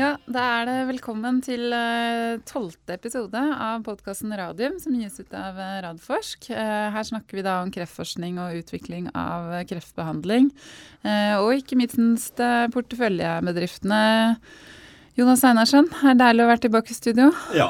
[0.00, 5.34] Ja, da er det velkommen til eh, tolvte episode av podkasten Radium, som gis ut
[5.36, 6.46] av eh, Radforsk.
[6.54, 10.48] Eh, her snakker vi da om kreftforskning og utvikling av eh, kreftbehandling.
[11.04, 12.40] Eh, og ikke minst
[12.76, 14.00] porteføljebedriftene.
[15.18, 17.26] Jonas Einarsen, er det deilig å være tilbake i studio.
[17.58, 17.68] Ja,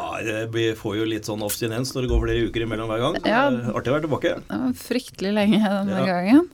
[0.55, 3.19] vi får jo litt sånn abstinens når det går flere uker imellom hver gang.
[3.25, 3.47] Ja.
[3.49, 4.37] er Artig å være tilbake.
[4.45, 6.07] Det var fryktelig lenge denne Ja.
[6.13, 6.47] gangen.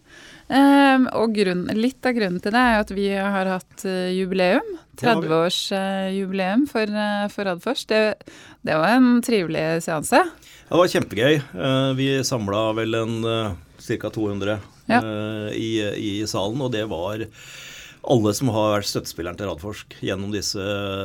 [0.48, 4.68] Ehm, og grunn, litt av grunnen til det er at vi har hatt eh, jubileum.
[4.96, 5.26] Det har vi.
[5.28, 7.88] 30-årsjubileum for, uh, for Radforsk.
[7.90, 8.02] Det,
[8.64, 10.22] det var en trivelig seanse.
[10.70, 11.34] Det var kjempegøy.
[11.36, 13.18] Eh, Vi samla vel en
[13.86, 14.10] ca.
[14.10, 15.00] 200 Ja.
[15.02, 17.26] eh, i, i salen, og det var
[18.10, 20.62] alle som har vært støttespilleren til Radforsk gjennom disse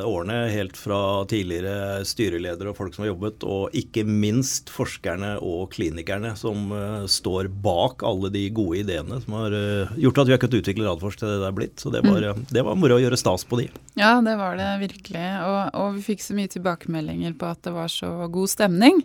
[0.07, 5.71] årene, helt fra tidligere styreledere og folk som har jobbet, og ikke minst forskerne og
[5.75, 10.35] klinikerne som uh, står bak alle de gode ideene som har uh, gjort at vi
[10.35, 11.75] har kunnet utvikle Radforsk til det det er blitt.
[11.81, 12.45] Så det var, Mm.
[12.53, 13.67] det var moro å gjøre stas på de.
[13.97, 15.25] Ja, det var det virkelig.
[15.47, 19.01] Og, og vi fikk så mye tilbakemeldinger på at det var så god stemning.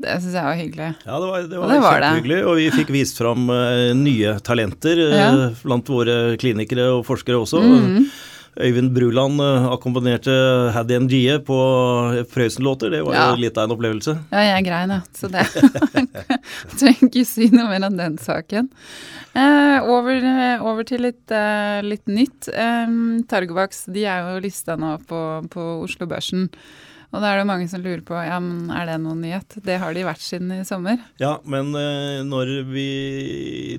[0.00, 0.88] Det syns jeg var hyggelig.
[1.06, 2.40] Ja, det var, det var, det var kjempehyggelig.
[2.48, 5.30] Og vi fikk vist fram uh, nye talenter eh, Ja.
[5.62, 7.60] blant våre klinikere og forskere også.
[7.62, 8.04] Mhm.
[8.52, 10.32] Øyvind Bruland uh, akkompagnerte
[10.74, 11.56] Haddy Ngie på
[12.34, 12.90] Prøysen-låter.
[12.92, 13.22] Det var Ja.
[13.30, 14.12] jo litt av en opplevelse.
[14.32, 15.00] Ja, jeg grein, ja.
[15.16, 15.46] Så det
[16.78, 18.68] trenger ikke si noe mer om den saken.
[19.32, 20.20] Eh, over,
[20.60, 22.50] over til litt, eh, litt nytt.
[22.52, 22.92] Eh,
[23.30, 26.50] Targovaks de er jo lista nå på, på Oslo Børsen.
[27.12, 29.58] Og da er det mange som lurer på ja, men er det noen nyhet.
[29.64, 31.02] Det har de vært siden i sommer.
[31.20, 32.86] Ja, men eh, når vi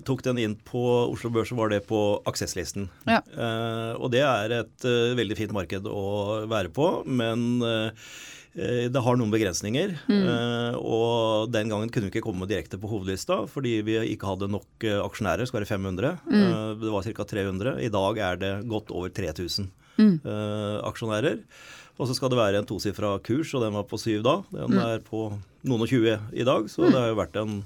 [0.05, 2.91] tok den inn på Oslo Børs, så var det på Aksesslisten.
[3.09, 3.23] Ja.
[3.25, 6.05] Eh, og det er et eh, veldig fint marked å
[6.51, 8.07] være på, men eh,
[8.53, 9.97] eh, det har noen begrensninger.
[10.05, 10.77] Mm.
[10.77, 14.85] og den gangen kunne vi ikke komme direkte på hovedlista fordi vi ikke hadde nok
[14.85, 15.41] eh, aksjonærer.
[15.41, 16.17] Det skal være 500.
[16.29, 16.81] Mm.
[16.85, 17.31] det var ca.
[17.33, 17.79] 300.
[17.81, 20.17] I dag er det godt over 3000 mm.
[20.85, 21.47] aksjonærer.
[22.01, 24.39] Og så skal det være en tosifra kurs, og den var på syv da.
[24.55, 25.27] Den er på
[25.63, 27.59] noen og tjue i dag, så det har jo vært en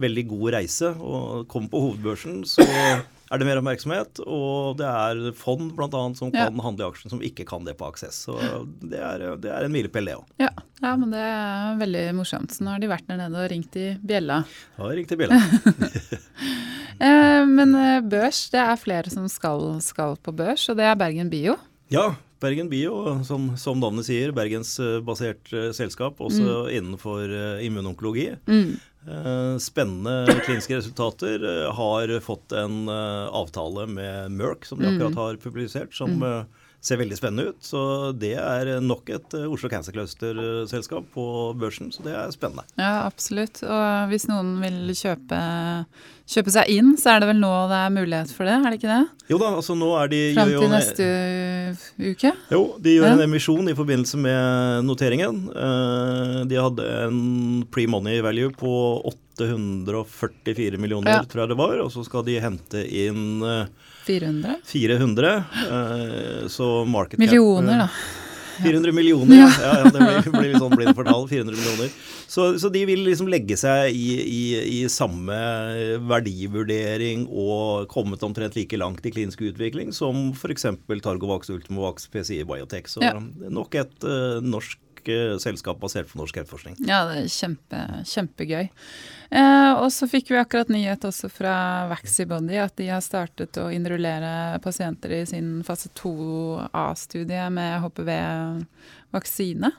[0.00, 0.92] veldig god reise.
[1.02, 4.20] Og komme på hovedbørsen, så er det mer oppmerksomhet.
[4.22, 5.90] Og det er fond bl.a.
[6.14, 6.46] som Ja.
[6.46, 8.22] kan handle i aksjen, som ikke kan det på Aksess.
[8.28, 8.38] Så
[8.86, 10.24] det er, det er en milepæl, det òg.
[10.38, 10.52] Ja.
[10.80, 12.54] ja, men det er veldig morsomt.
[12.54, 14.44] Så nå har de vært der nede og ringt i bjella.
[14.78, 15.42] Ja, ringt i bjella.
[17.02, 20.98] Eh, men eh, børs, det er flere som skal, skal på børs, og det er
[21.00, 21.56] Bergen Bio.
[21.90, 28.32] Ja, Bergen Bio, som, som navnet sier, bergensbasert eh, selskap, også innenfor eh, immunonkologi.
[28.50, 28.72] Mm.
[29.06, 31.38] Eh, Spennende kliniske resultater.
[31.42, 36.42] eh, Har fått en eh, avtale med Merck, som de akkurat har publisert, som eh,
[36.82, 37.58] ser veldig spennende ut.
[37.62, 37.80] Så
[38.18, 42.64] det er nok et eh, Oslo Cancer Cluster-selskap på børsen, så det er spennende.
[42.76, 43.60] Ja, absolutt.
[43.62, 45.38] Og hvis noen vil kjøpe,
[46.32, 48.80] kjøpe seg inn, så er det vel nå det er mulighet for det, er det
[48.80, 49.28] ikke det?
[49.30, 51.06] Jo da, altså nå er de Fram til en- neste
[52.10, 52.32] uke?
[52.50, 53.12] Jo, de gjør Ja.
[53.14, 55.38] en emisjon i forbindelse med noteringen.
[55.54, 58.72] Eh, De hadde en pre-money value på
[59.38, 61.22] 844 millioner, Ja.
[61.22, 61.78] tror jeg det var.
[61.80, 63.66] Og så skal de hente inn eh,
[64.06, 64.56] 400?
[64.68, 65.32] 400.
[65.68, 67.88] eh, Så market cap Millioner, da.
[68.62, 69.46] 400 millioner, ja.
[69.62, 71.24] ja, ja det blir, blir litt sånn blind for tall.
[71.26, 71.88] 400 millioner.
[72.30, 74.42] Så, så de vil liksom legge seg i, i,
[74.76, 75.34] i samme
[76.12, 80.66] verdivurdering og kommet omtrent like langt i klinisk utvikling som f.eks.
[81.02, 82.88] Targovax, Ultimovax, PCI Biotech.
[82.92, 83.16] Så Ja.
[83.50, 86.76] nok et uh, norsk uh, selskap basert på norsk kreftforskning.
[86.86, 88.68] Ja, det er kjempe, kjempegøy.
[89.32, 91.54] Eh, og så fikk vi akkurat nyhet også fra
[91.88, 99.72] Vaxibody at de har startet å innrullere pasienter i sin fase 2A-studie med HPV-vaksine.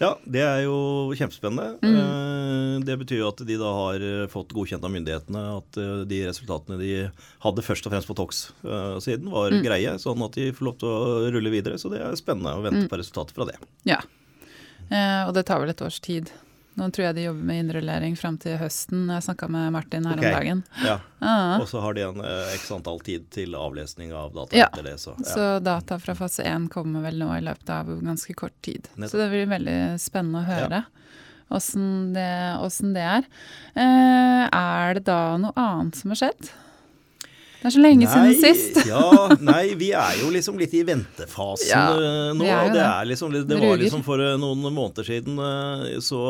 [0.00, 1.76] Ja, det er jo kjempespennende.
[1.84, 2.84] Mm.
[2.88, 6.22] Det betyr jo at de da har eh, fått godkjent av myndighetene at eh, de
[6.30, 6.90] resultatene de
[7.44, 11.30] hadde først og fremst på Tox-siden, var greie, sånn at de får lov til å
[11.36, 11.80] rulle videre.
[11.80, 13.60] Så det er spennende å vente på resultatet fra det.
[13.88, 14.00] Ja.
[14.88, 16.32] Eh, og det tar vel et års tid.
[16.76, 19.06] Nå tror jeg de jobber med innrullering fram til høsten.
[19.08, 20.32] Jeg snakka med Martin her okay.
[20.32, 20.64] om dagen.
[20.84, 20.98] Ja.
[21.26, 24.66] Ah, Og så har de en eh, x antall tid til avlesning av data Ja.
[24.68, 24.98] etter det.
[25.00, 25.30] Så, ja.
[25.32, 28.90] Så data fra fase 1 kommer vel nå i løpet av ganske kort tid.
[28.94, 29.14] Nettopp.
[29.14, 30.82] Så det blir veldig spennende å høre
[31.48, 32.28] åssen det,
[32.94, 33.26] det er.
[33.78, 36.52] Eh, er det da noe annet som har skjedd?
[37.60, 38.78] Det er så lenge siden sist.
[38.90, 42.46] ja, nei, vi er jo liksom litt i ventefasen Ja, eh, nå.
[42.46, 46.20] og det, er liksom, det var liksom for eh, noen måneder siden eh, så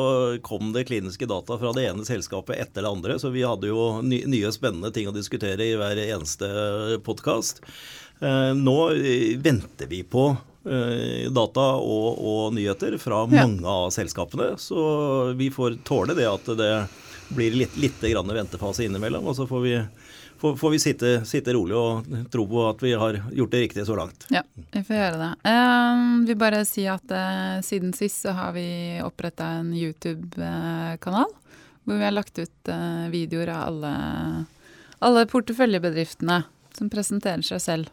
[0.46, 3.19] kom det kliniske data fra det ene selskapet etter det andre.
[3.23, 6.49] Så vi hadde jo nye spennende ting å diskutere i hver eneste
[7.05, 7.64] podkast.
[8.56, 8.76] Nå
[9.44, 10.31] venter vi på
[11.37, 14.55] data og, og nyheter fra mange av selskapene.
[14.61, 14.87] Så
[15.37, 16.70] vi får tåle det at det
[17.28, 19.26] blir litt, litt grann ventefase innimellom.
[19.26, 19.75] Og så får vi,
[20.38, 23.87] får, får vi sitte, sitte, rolig og tro på at vi har gjort det riktig
[23.87, 24.27] så langt.
[24.33, 25.31] Ja, vi får gjøre det.
[25.50, 28.67] Um, vi bare si at uh, siden sist så har vi
[29.05, 31.33] oppretta en YouTube-kanal.
[31.87, 33.93] Hvor vi har lagt ut uh, videoer av alle,
[34.99, 36.43] alle porteføljebedriftene
[36.77, 37.93] som presenterer seg selv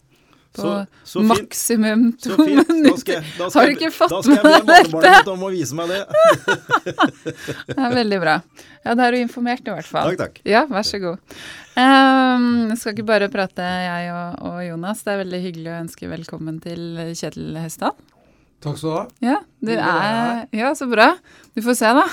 [0.54, 3.26] på så, så maksimum to minutter.
[3.40, 4.68] Da skal, har du ikke fått med deg dette?
[4.68, 6.02] Da skal jeg be om å vise meg det.
[7.72, 8.38] det er veldig bra.
[8.84, 10.14] Ja, da er du informert i hvert fall.
[10.14, 10.42] Takk, takk.
[10.48, 11.36] Ja, vær så god.
[11.74, 15.04] Um, skal ikke bare prate jeg og, og, Jonas.
[15.06, 16.84] Det er veldig hyggelig å ønske velkommen til
[17.16, 17.98] Kjetil Hestad.
[18.64, 19.06] Takk skal du ha.
[19.24, 21.10] Ja, du er, ja, så bra.
[21.56, 22.06] Du får se, da.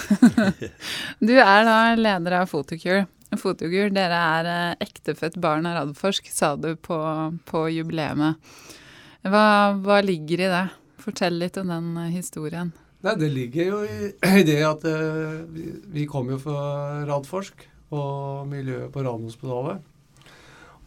[1.29, 3.05] Du er da leder av Photocure.
[3.43, 6.99] Fotogur, dere er eh, ektefødt barn av Radforsk, sa du på,
[7.47, 8.39] på jubileet.
[9.23, 9.45] Hva,
[9.79, 10.67] hva, ligger i det?
[11.01, 12.73] Fortell litt om den eh, historien.
[13.05, 14.11] Nei, Det ligger jo i,
[14.41, 19.87] i det at uh, vi, vi kom jo fra Radforsk og miljøet på Radiumhospitalet.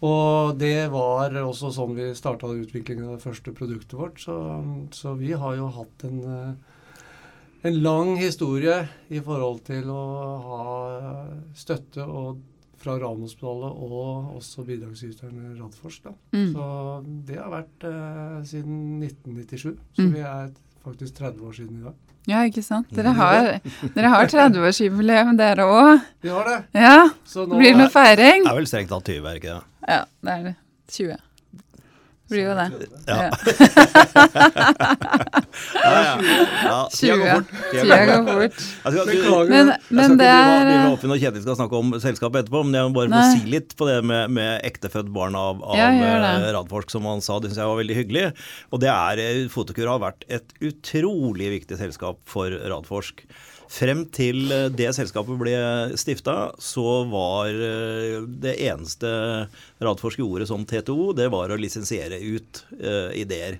[0.04, 4.20] Og det var også sånn vi starta utviklingen av det første produktet vårt.
[4.20, 4.36] Så,
[4.92, 6.73] så vi har jo hatt en uh,
[7.64, 8.76] en lang historie
[9.14, 10.04] i forhold til å
[10.48, 10.64] ha
[11.56, 12.42] støtte og
[12.84, 16.10] fra Radiumhospitalet og også bidragsyteren Radforsk.
[16.36, 16.50] Mm.
[16.52, 16.66] Så
[17.30, 19.70] det har vært eh, siden 1997.
[19.96, 20.12] Så mm.
[20.12, 20.50] vi er
[20.84, 22.00] faktisk 30 år siden i dag.
[22.28, 22.92] Ja, ikke sant.
[22.96, 23.50] Dere har,
[23.96, 26.08] dere har 30-årsjubileum, dere òg.
[26.24, 26.60] Vi har det.
[26.76, 26.98] Ja,
[27.52, 28.46] Blir det noe feiring?
[28.46, 29.62] Det er vel strengt tatt 20, er ikke det?
[29.88, 30.58] Ja, det er det.
[30.92, 31.22] 20
[32.32, 32.68] blir jo det.
[33.08, 33.16] Ja.
[35.84, 36.20] ja,
[36.64, 36.80] ja.
[36.94, 37.50] Tida går fort.
[37.72, 39.08] Tida går fort.
[39.10, 39.50] Beklager.
[39.52, 42.80] Men, men det er Vi må finne når Kjetil skal snakke om selskapet etterpå, men
[42.80, 45.90] jeg må bare få si litt på det med, med ektefødt barn av, av ja,
[45.92, 47.40] eh, Radforsk, som han sa.
[47.44, 48.28] Det syns jeg var veldig hyggelig.
[48.72, 53.26] Og det er eh, Fotokur har vært et utrolig viktig selskap for Radforsk.
[53.74, 55.54] Frem til eh, det selskapet ble
[55.98, 59.10] stifta, så var eh, det eneste
[59.82, 63.58] Radforsk gjorde som TTO, det var å lisensiere ut uh, ideer.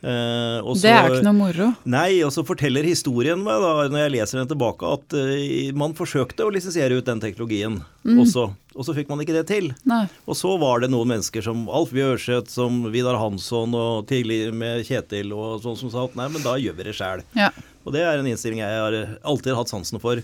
[0.00, 1.66] Uh, også, det er jo ikke noe moro.
[1.92, 5.34] Nei, og så forteller historien meg, da, når jeg leser den tilbake, at uh,
[5.76, 7.76] man forsøkte å lisensiere ut den teknologien
[8.06, 8.20] mm.
[8.22, 8.46] også.
[8.78, 9.68] Og så fikk man ikke det til.
[9.88, 10.06] Nei.
[10.24, 14.86] Og så var det noen mennesker som Alf Bjørseth, som Vidar Hansson og tidligere med
[14.88, 17.24] Kjetil og sånn som sa at nei, men da gjør vi det sjæl.
[17.36, 17.50] Ja.
[17.84, 20.22] Og det er en innstilling jeg har alltid hatt sansen for.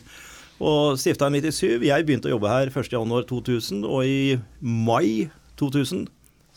[0.56, 1.84] Og stifta i 97.
[1.84, 5.29] Jeg begynte å jobbe her 1.1.2000, og i mai
[5.61, 6.06] 2000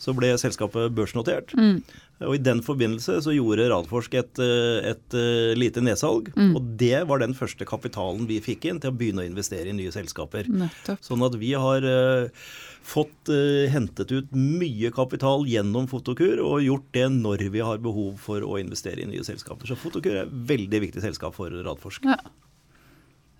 [0.00, 1.52] så ble selskapet børsnotert.
[1.58, 1.82] Mm.
[2.24, 6.30] Og I den forbindelse så gjorde Radforsk et, et, et eh, lite nedsalg.
[6.36, 6.54] Mm.
[6.56, 9.76] Og det var den første kapitalen vi fikk inn til å begynne å investere i
[9.76, 10.48] nye selskaper.
[10.48, 11.00] Nettopp.
[11.04, 12.50] Sånn at vi har uh,
[12.90, 13.32] fått
[13.72, 18.56] hentet ut mye kapital gjennom Fotokur, og gjort det når vi har behov for å
[18.60, 19.68] investere i nye selskaper.
[19.68, 22.08] Så Fotokur er et veldig viktig selskap for Radforsk.
[22.08, 22.18] Ja.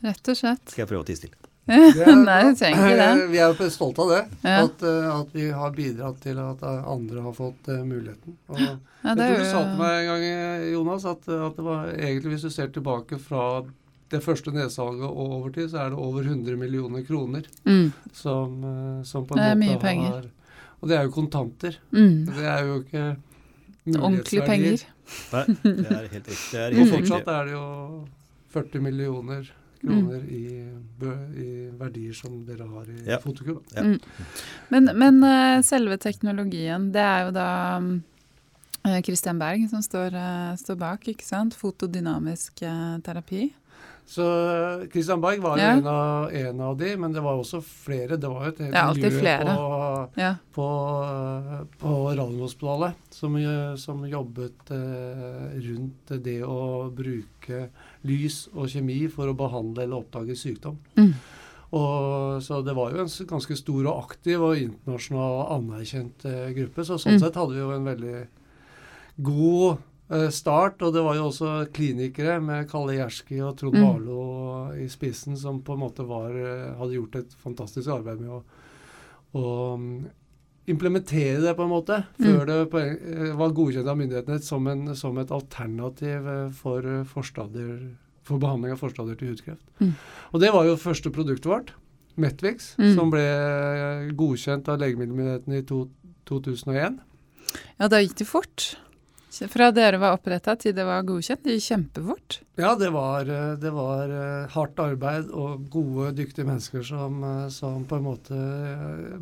[0.04, 0.64] Rett og slett.
[0.68, 1.20] Skal jeg prøve å tie
[1.70, 3.26] Nei, du trenger ikke det.
[3.30, 4.20] Vi er jo stolte av det.
[4.42, 4.54] Ja.
[4.64, 8.38] At, eh, at, vi har bidratt til at andre har fått uh, muligheten.
[8.50, 8.72] Og ja,
[9.04, 10.24] jeg tror du sa til meg en gang,
[10.72, 13.44] Jonas, at, at, det var egentlig hvis du ser tilbake fra
[14.10, 17.92] det første nedsalget og over tid, så er det over 100 millioner kroner mm.
[18.10, 18.56] som,
[19.06, 20.16] som, på en det er måte mye penger.
[20.16, 20.30] har
[20.80, 21.76] Og det er jo kontanter.
[21.92, 22.16] Mm.
[22.26, 23.04] Det er jo ikke
[23.90, 24.82] Ordentlige penger.
[25.32, 26.58] Nei, det er helt riktig.
[26.58, 27.64] Er helt og fortsatt er det jo
[28.52, 29.48] 40 millioner
[29.80, 30.28] kroner mm.
[30.36, 30.44] i,
[31.40, 31.48] i,
[31.80, 33.18] verdier som dere har i ja.
[33.22, 33.62] Fotokur.
[33.74, 33.84] Ja.
[33.86, 33.98] Mm.
[34.68, 37.48] Men, men uh, selve teknologien, det er jo da
[38.80, 41.56] Kristian Christian Berg som står, uh, står, bak, ikke sant?
[41.56, 42.64] Fotodynamisk
[43.04, 43.50] terapi.
[44.10, 44.24] Så
[44.92, 45.64] Christian Berg var ja.
[45.64, 48.16] en, av, en, av, de, men det var også flere.
[48.18, 49.68] Det var jo et helt miljø på,
[50.18, 50.30] ja.
[50.50, 50.64] på,
[51.78, 53.36] på Radiumhospitalet som,
[53.78, 57.68] som, jobbet eh, rundt det å bruke
[58.10, 60.80] lys og kjemi for å behandle eller oppdage sykdom.
[60.98, 61.12] Mm.
[61.78, 66.82] Og, så det var jo en ganske stor og aktiv og internasjonal anerkjent eh, gruppe.
[66.82, 67.22] Så sånn mm.
[67.22, 68.16] sett hadde vi jo en veldig
[69.22, 69.89] god Eh,
[70.34, 70.82] start.
[70.82, 74.80] Og det var jo også klinikere med Kalle Gjerski og Trond mm.
[74.82, 78.40] I spissen som på en måte var, eh, hadde gjort et fantastisk arbeid med å,
[79.38, 79.44] å
[79.78, 79.92] mm,
[80.70, 82.48] implementere det, på en måte, før mm.
[82.50, 86.26] det eh, var godkjent av myndighetene som, en, som et alternativ
[86.58, 89.64] for, for behandling av forstadier til hudkreft.
[89.78, 89.94] Mm.
[90.34, 91.74] Og det var jo første produktet vårt,
[92.20, 92.92] Metvix, mm.
[92.98, 93.22] som ble
[94.18, 95.84] godkjent av legemiddelmyndighetene i to,
[96.28, 96.98] 2001.
[97.78, 98.72] Ja, da gikk det fort.
[99.30, 101.44] Fra dere var oppretta til det var godkjent?
[101.46, 102.38] Det gikk kjempefort?
[102.58, 107.48] Ja, det var, eh, det var, eh, hardt arbeid og gode, dyktige mennesker som, eh,
[107.54, 108.40] som på en måte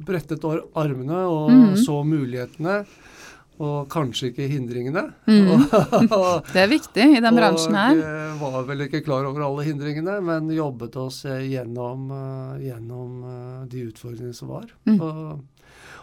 [0.09, 2.85] brettet armene og mm så mulighetene.
[3.61, 5.13] og kanskje ikke hindringene.
[5.27, 5.49] Mm.
[6.15, 7.97] Og- Det er viktig i den bransjen her.
[8.39, 12.07] Og var vel ikke klar over alle hindringene, men jobbet oss gjennom,
[12.63, 14.67] gjennom de utfordringene som var.
[14.87, 15.01] Mm.
[15.01, 15.41] Og,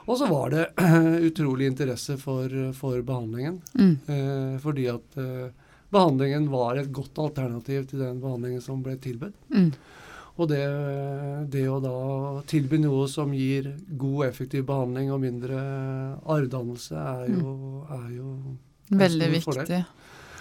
[0.05, 0.65] og så var det
[1.29, 3.59] utrolig interesse for, for behandlingen.
[3.73, 3.93] Mm.
[4.07, 5.53] Eh, fordi at eh,
[5.93, 9.37] behandlingen var et godt alternativ til den behandlingen som ble tilbudt.
[9.53, 9.71] Mm.
[10.35, 10.63] Og det,
[11.51, 11.97] det å da
[12.49, 15.61] tilby noe som gir god, effektiv behandling og mindre
[16.27, 17.53] arrdannelse, er jo,
[17.87, 18.33] er jo
[18.91, 19.45] Veldig viktig.
[19.47, 19.85] fordel.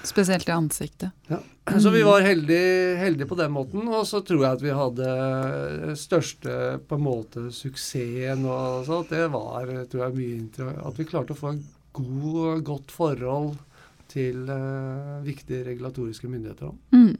[0.04, 1.10] Spesielt i ansiktet.
[1.30, 1.40] Ja.
[1.80, 3.86] Så vi var heldige, heldige på den måten.
[3.88, 9.12] Og så tror jeg at vi hadde største på en måte suksessen og sånt.
[9.14, 11.64] Det var tror jeg, mye intro, at vi klarte å få et
[11.96, 13.54] god, godt forhold
[14.12, 16.74] til uh, viktige regulatoriske myndigheter.
[16.94, 17.16] Mm.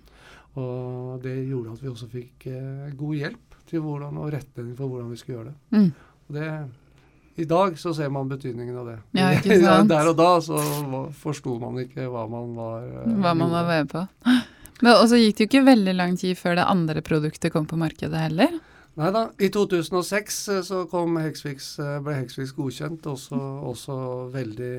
[0.61, 4.93] Og det gjorde at vi også fikk uh, god hjelp til hvordan, og retning for
[4.93, 5.79] hvordan vi skulle gjøre det.
[5.79, 5.91] Mm.
[6.29, 6.51] Og det
[7.37, 8.99] I dag så ser man betydningen av det.
[9.19, 9.91] Ja, ikke sant?
[9.91, 10.61] Der og da så
[11.19, 14.05] forsto man ikke hva man var eh, Hva man var med på.
[14.83, 17.67] Men Og så gikk det jo ikke veldig lang tid før det andre produktet kom
[17.71, 18.55] på markedet heller.
[18.99, 19.25] Nei da.
[19.43, 23.07] I 2006 eh, så kom Hexfix, eh, ble Hexfix godkjent.
[23.11, 23.39] Også,
[23.71, 23.97] også
[24.35, 24.75] veldig,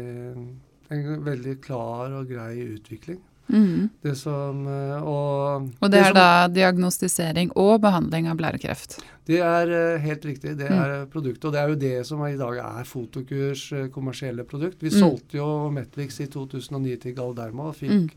[0.96, 3.20] en veldig klar og grei utvikling.
[3.50, 3.90] Mm.
[4.02, 9.00] Det som eh, Og, Og det er som- da diagnostisering og behandling av blærekreft.
[9.25, 10.58] Det er eh, helt riktig.
[10.58, 10.80] Det Mm.
[10.82, 11.12] er mm.
[11.12, 11.46] produktet.
[11.46, 14.82] Og det er jo det som i dag er Fotokurs eh, kommersielle produkt.
[14.82, 15.00] Vi Mm.
[15.00, 18.10] solgte jo Metlix i 2009 til Galderma og fikk Mm.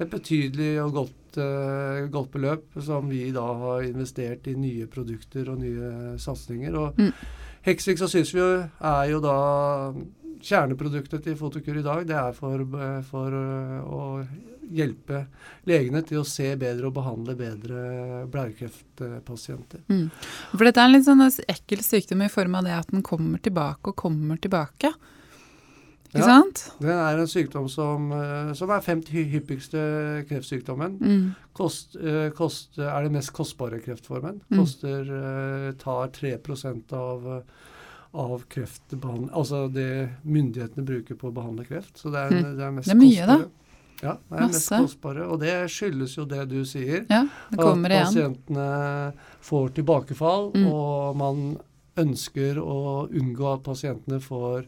[0.00, 1.10] et betydelig og godt,
[2.10, 6.74] godt beløp som vi da har investert i nye produkter og nye satsinger.
[6.76, 7.12] Og Mm.
[8.08, 9.92] syns vi jo er jo da
[10.42, 12.06] kjerneproduktet til Fotokur i dag.
[12.08, 14.26] Det er for, eh, for eh, å
[14.70, 15.24] hjelpe
[15.66, 19.82] legene til å se bedre og behandle bedre blærekreftpasienter.
[19.90, 20.08] Mm.
[20.52, 23.42] For dette er en litt sånn ekkel sykdom i form av det at den kommer
[23.42, 24.92] tilbake og kommer tilbake.
[26.10, 26.26] Ikke Ja.
[26.26, 26.72] sant?
[26.80, 30.98] Det er en sykdom som, eh, som er femte hy- hyppigste kreftsykdommen.
[30.98, 31.36] Mm.
[31.54, 31.96] Kost,
[32.34, 34.40] kost, er det mest kostbare kreftformen.
[34.50, 34.58] Mm.
[34.58, 35.78] Koster, mm.
[35.78, 37.44] tar 3 av,
[38.14, 41.96] av kreftbehandling Altså det myndighetene bruker på å behandle kreft.
[41.96, 42.56] Så det er, Mm.
[42.56, 43.36] det er mest Det er mye, da.
[43.36, 43.50] kostbare.
[44.02, 45.28] Ja, det er mest kostbare.
[45.30, 47.06] Og det skyldes jo det du sier.
[47.10, 48.34] Ja, det kommer at igjen.
[48.46, 49.12] pasientene
[49.42, 50.66] får tilbakefall, Mm.
[50.72, 51.56] og man
[51.96, 54.64] ønsker å unngå at pasientene får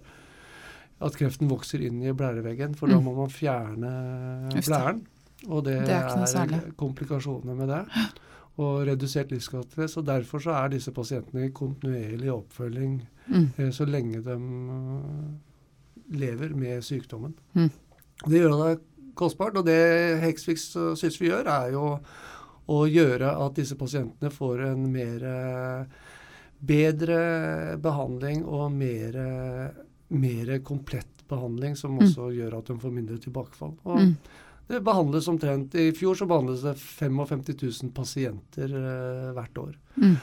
[1.00, 3.04] at kreften vokser inn i blæreveggen, for da Mm.
[3.04, 5.00] må man fjerne blæren.
[5.48, 7.86] Og det, Det er er komplikasjoner med det.
[8.58, 9.88] Og redusert livskvalitet.
[9.90, 13.48] Så derfor så er disse pasientene i kontinuerlig oppfølging Mm.
[13.58, 17.34] eh, så lenge de eh, lever med sykdommen.
[17.54, 17.70] Mm.
[18.26, 18.80] Det gjør det
[19.14, 21.98] kostbart, og det Hexfix eh, syns vi gjør, er jo
[22.72, 25.24] å gjøre at disse pasientene får en mer
[26.62, 29.16] bedre behandling og mer,
[30.14, 32.04] mer komplett behandling, som Mm.
[32.06, 33.74] også gjør at de får mindre tilbakefall.
[33.84, 34.16] Og Mm.
[34.68, 37.42] det behandles omtrent I fjor så behandles det 55
[37.82, 38.68] 000 pasienter
[39.34, 39.74] hvert år.
[39.96, 40.16] Mm.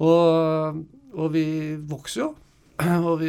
[0.00, 2.30] Og, og vi vokser jo.
[2.82, 3.28] Og vi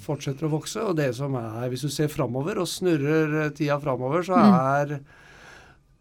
[0.00, 0.80] fortsetter å vokse.
[0.80, 4.54] Og det som er, hvis du ser framover og snurrer tida framover, så Mm.
[4.54, 5.00] er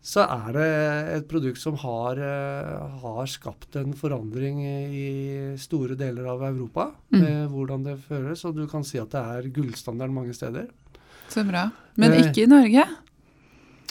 [0.03, 6.25] så er det et produkt som har, eh, har skapt en forandring i store deler
[6.27, 6.89] av Europa.
[7.13, 7.21] Mm.
[7.21, 8.43] Med hvordan det føles.
[8.45, 10.67] Og du kan si at det er gullstandarden mange steder.
[11.29, 11.69] Så bra.
[11.95, 12.21] Men Eh.
[12.27, 12.83] ikke i Norge.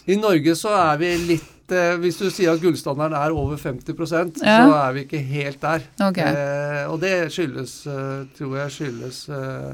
[0.07, 4.43] I Norge så er vi litt eh, Hvis du sier at gullstandarden er over 50
[4.43, 4.67] Ja.
[4.67, 5.83] så er vi ikke helt der.
[6.01, 6.27] Okay.
[6.33, 9.73] Eh, og det skyldes, eh, tror jeg skyldes eh,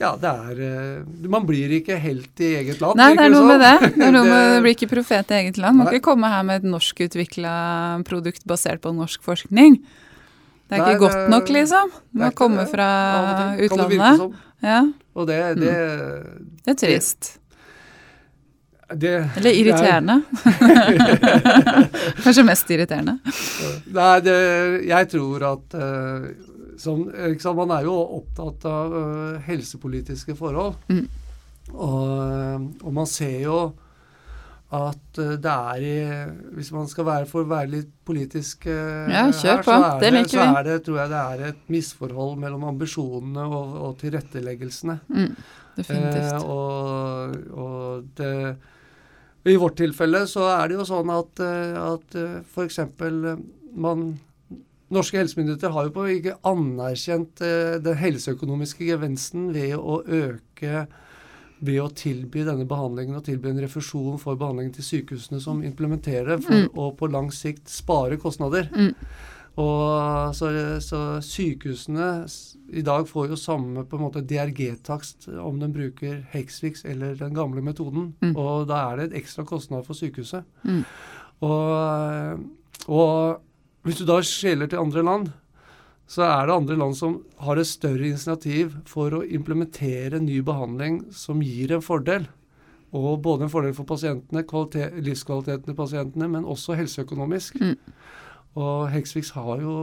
[0.00, 2.96] Ja, det er Man blir ikke helt i eget land.
[2.96, 3.92] Nei, det er noe med det.
[3.98, 5.76] Det er noe med Du blir ikke profet i eget land.
[5.76, 5.96] Må Nei.
[5.98, 7.54] ikke komme her med et norskutvikla
[8.06, 9.80] produkt basert på norsk forskning.
[10.68, 11.90] Det er Nei, ikke godt nok, liksom.
[12.12, 12.70] Du det må komme det.
[12.70, 12.88] fra
[13.24, 14.38] kan det utlandet.
[14.62, 14.80] Ja,
[15.14, 15.74] Og det, det,
[16.66, 17.38] det er trist.
[18.94, 20.22] Det Eller irriterende.
[22.24, 23.18] Kanskje mest irriterende.
[23.92, 24.36] Nei, det,
[24.88, 26.28] jeg tror at uh,
[26.80, 27.02] som,
[27.42, 30.78] sant, Man er jo opptatt av uh, helsepolitiske forhold.
[30.88, 31.04] Mm.
[31.68, 33.58] Og, eh, og man ser jo
[34.72, 35.98] at det er i
[36.56, 40.12] Hvis man skal være for å være litt politisk uh, Ja, her, så er Det
[40.14, 44.98] det så er det, tror jeg det er et misforhold mellom ambisjonene og, og tilretteleggelsene.
[45.12, 45.30] Mm,
[45.76, 46.48] definitivt.
[46.48, 48.32] Og, og det,
[49.46, 52.80] I vårt tilfelle så er det jo sånn at, eh, at f.eks.
[53.74, 54.08] man
[54.88, 60.86] Norske helsemyndigheter har jo på ikke anerkjent eh, den helseøkonomiske gevinsten ved å øke
[61.60, 66.38] ved å tilby denne behandlingen og tilby en refusjon for behandlingen til sykehusene som implementerer
[66.40, 66.68] for Mm.
[66.78, 68.70] å på lang sikt spare kostnader.
[68.72, 68.94] Mm.
[69.58, 70.50] Og så,
[70.84, 72.08] så sykehusene
[72.78, 77.34] i dag får jo samme på en måte DRG-takst om de bruker Hexvix eller den
[77.34, 78.12] gamle metoden.
[78.22, 78.36] Mm.
[78.38, 80.46] Og da er det et ekstra kostnad for sykehuset.
[80.62, 80.84] Mm.
[81.48, 82.46] Og,
[82.86, 85.30] og hvis du da skjeler til andre land,
[86.08, 91.02] så er det andre land som har et større initiativ for å implementere ny behandling
[91.12, 92.28] som gir en fordel.
[92.96, 97.58] Og både en fordel for pasientene, kvalite- livskvaliteten til pasientene, men også helseøkonomisk.
[97.60, 97.74] Mm.
[98.58, 99.74] Og Hexvix har jo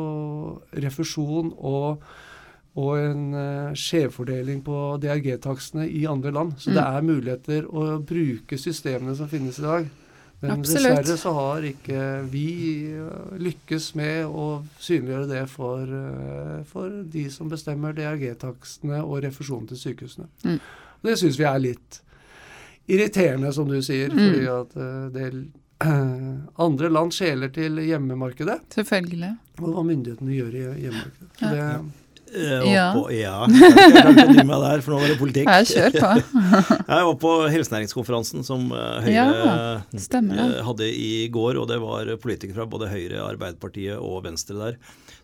[0.84, 2.02] refusjon og,
[2.76, 6.56] og en uh, skjevfordeling på DRG-takstene i andre land.
[6.60, 6.76] Så Mm.
[6.76, 9.88] det er muligheter å bruke systemene som finnes i dag.
[10.42, 10.84] Men Absolutt.
[10.98, 12.48] dessverre så har ikke vi
[13.00, 14.48] uh, lykkes med å
[14.84, 20.28] synliggjøre det for, uh, for de som bestemmer DRG-takstene og refusjonen til sykehusene.
[20.44, 20.60] Mm.
[21.06, 22.02] Det syns vi er litt
[22.92, 24.20] irriterende, som du sier, Mm.
[24.20, 24.76] fordi at
[25.14, 25.30] det
[26.68, 29.34] andre land skjeler til hjemmemarkedet, Selvfølgelig.
[29.62, 31.30] og hva myndighetene gjør i hjemmemarkedet.
[31.40, 31.70] Så Ja.
[31.78, 32.02] det,
[32.36, 32.92] Eh, Ja.
[32.92, 33.46] Oppå, ja.
[33.48, 35.48] Jeg kan ikke dy meg der, for nå var det politikk.
[35.48, 36.10] Jeg kjør på.
[36.90, 41.78] Jeg var på helsenæringskonferansen som eh, Høyre Ja, stemmer eh, hadde i går, og det
[41.80, 44.76] var politikere fra både Høyre, Arbeiderpartiet og Venstre der,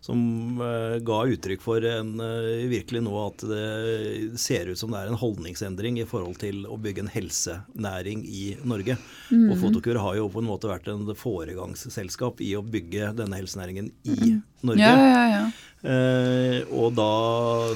[0.02, 0.18] som
[0.58, 5.12] eh, ga uttrykk for en, eh, virkelig nå at det ser ut som det er
[5.12, 8.98] en holdningsendring i forhold til å bygge en helsenæring i Norge.
[9.30, 13.92] Og Fotokur har jo på en måte vært en foregangsselskap i å bygge denne helsenæringen
[14.02, 14.34] i
[14.66, 14.82] Norge.
[14.82, 15.44] Ja, ja, ja.
[15.82, 17.12] Eh, og da,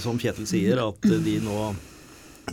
[0.03, 1.61] som Kjetil sier, at de nå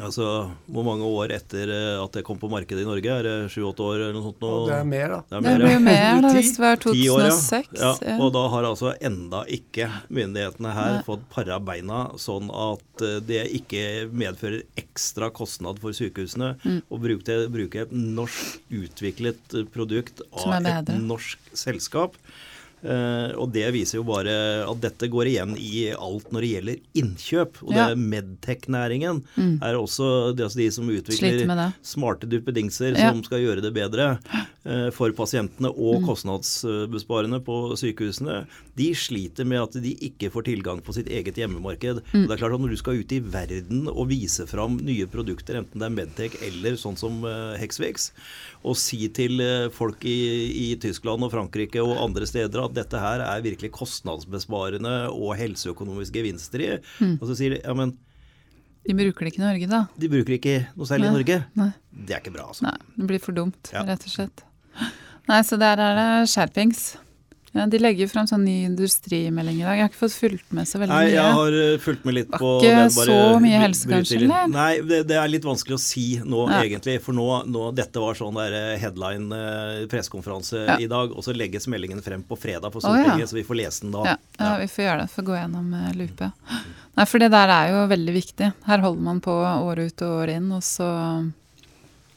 [0.01, 0.25] Altså,
[0.73, 3.11] hvor mange år etter eh, at det kom på markedet i Norge?
[3.13, 4.39] Er det sju-åtte år eller noe sånt?
[4.41, 4.51] nå?
[4.65, 5.19] det er mer, da.
[5.29, 5.75] Det er Det mer, blir ja.
[5.75, 7.11] jo mer da, hvis det var 2006.
[7.13, 7.35] år, ja.
[7.35, 8.01] 2006.
[8.09, 8.15] ja.
[8.25, 11.03] Og da har altså enda ikke myndighetene her Nei.
[11.05, 16.81] fått para beina, sånn at eh, det ikke medfører ekstra kostnad for sykehusene Mm.
[16.89, 22.15] å bruke, bruke et norsk utviklet produkt av et norsk selskap.
[22.83, 24.33] Eh, og det viser jo bare
[24.69, 27.61] at dette går igjen i alt når det gjelder innkjøp.
[27.63, 27.87] Og Ja.
[27.89, 29.59] det Medtech-næringen Mm.
[29.63, 33.11] er også det er altså de som utvikler smarte duppedingser Ja.
[33.11, 34.19] som skal gjøre det bedre
[34.95, 36.05] for pasientene og Mm.
[36.07, 38.45] kostnadsbesparende på sykehusene.
[38.79, 41.99] De sliter med at de ikke får tilgang på sitt eget hjemmemarked.
[42.13, 42.27] Mm.
[42.27, 45.59] Det er klart at Når du skal ut i verden og vise fram nye produkter,
[45.59, 48.11] enten det er Medtech eller sånn som eh, Hexvix,
[48.63, 52.97] og si til eh, folk i, i Tyskland og Frankrike og andre steder at dette
[53.03, 56.71] her er virkelig kostnadsbesparende og helseøkonomiske gevinster i,
[57.03, 57.17] Mm.
[57.21, 57.97] og så sier de ja, men
[58.85, 59.87] De bruker det ikke i Norge, da.
[59.97, 61.37] de bruker ikke noe særlig i Norge.
[61.55, 61.69] Nei.
[61.93, 62.63] Det er ikke bra, altså.
[62.67, 63.83] Nei, det blir for dumt, Ja.
[63.83, 64.43] rett og slett.
[65.29, 66.91] Nei, så der er det skjerpings.
[67.53, 69.75] Ja, de legger fram sånn ny industrimelding i dag.
[69.77, 71.03] Jeg har ikke fått fulgt med så veldig mye.
[71.05, 72.93] Nei, jeg har uh, fulgt med litt Var på ikke den.
[72.95, 74.47] så mye helse, kanskje, eller?
[74.49, 76.63] Nei, det, det er litt vanskelig å si nå, Ja.
[76.65, 76.95] egentlig.
[77.05, 80.79] For nå, nå dette var sånn der eh, headline eh, pressekonferanse Ja.
[80.81, 83.19] i dag, og så legges meldingen frem på fredag for oh, ja.
[83.29, 84.07] Så vi får lese den da.
[84.15, 85.13] Ja, ja, vi får gjøre det.
[85.13, 85.69] Får gå gjennom
[86.01, 86.31] lupe.
[86.97, 88.49] Nei, for det der er jo veldig viktig.
[88.65, 90.89] Her holder man på år ut og år inn, og så,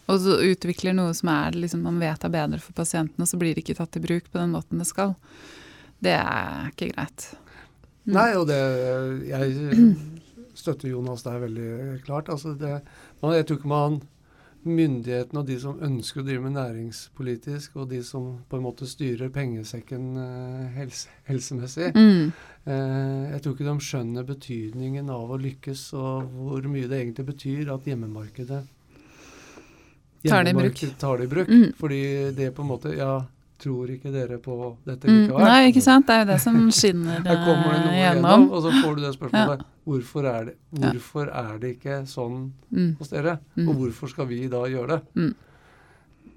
[0.06, 3.38] og så utvikler noe som er liksom man vet er bedre for pasienten, og så
[3.40, 5.16] blir det ikke tatt i bruk på den måten det skal.
[6.02, 7.30] Det er ikke greit.
[8.06, 8.12] Mm.
[8.14, 8.60] Nei, og det
[9.26, 9.96] Jeg
[10.54, 12.28] støtter Jonas der veldig klart.
[12.32, 12.80] Altså det,
[13.22, 14.02] man, jeg tror ikke man
[14.66, 18.88] Myndighetene og de som ønsker å drive med næringspolitisk, og de som på en måte
[18.90, 22.32] styrer pengesekken eh, helse, helsemessig, Mm.
[22.66, 27.26] eh, jeg tror ikke de skjønner betydningen av å lykkes, og hvor mye det egentlig
[27.30, 28.64] betyr at hjemmemarkedet
[30.26, 30.98] Tar det i bruk.
[30.98, 31.48] tar det i bruk.
[31.48, 31.72] Mm.
[31.78, 33.24] Fordi det på en måte Ja,
[33.58, 35.28] tror ikke dere på dette Mm.
[35.38, 36.06] Nei, ikke sant.
[36.06, 38.22] Det er jo det som skinner Her kommer det eh, noe gjennom.
[38.24, 40.90] gjennom, og så får du det spørsmålet hvorfor, er det, Ja.
[40.90, 42.96] hvorfor er det ikke sånn Mm.
[42.98, 43.38] hos dere?
[43.56, 43.68] Mm.
[43.68, 45.00] Og hvorfor skal vi da gjøre det?
[45.16, 45.34] Mm.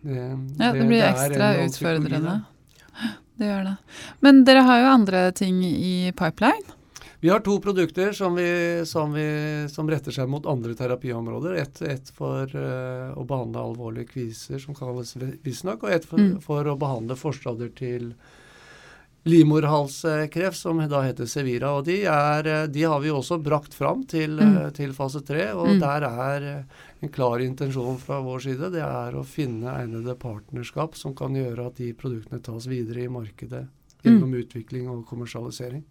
[0.04, 0.16] Det,
[0.60, 2.46] Ja, det blir det ekstra utfordrende.
[3.40, 3.78] Det gjør det.
[4.22, 6.64] Men dere har jo andre ting i pipeline.
[7.22, 11.58] Vi har to produkter som, vi, som, vi, som retter seg mot andre terapiområder.
[11.60, 16.38] Ett et for uh, å behandle alvorlige kviser, som kalles visstnok, og ett for, Mm.
[16.42, 18.14] for å behandle forstadier til
[19.28, 21.74] livmorhalskreft, som da heter Sevira.
[21.76, 24.56] Og de, er, eh, de har vi også brakt fram til, Mm.
[24.58, 25.80] eh, til fase tre, og Mm.
[25.80, 26.66] der er
[27.04, 28.72] en klar intensjon fra vår side.
[28.72, 33.08] Det er å finne egnede partnerskap som kan gjøre at de produktene tas videre i
[33.12, 33.68] markedet
[34.04, 34.44] gjennom Mm.
[34.46, 35.84] utvikling og kommersialisering.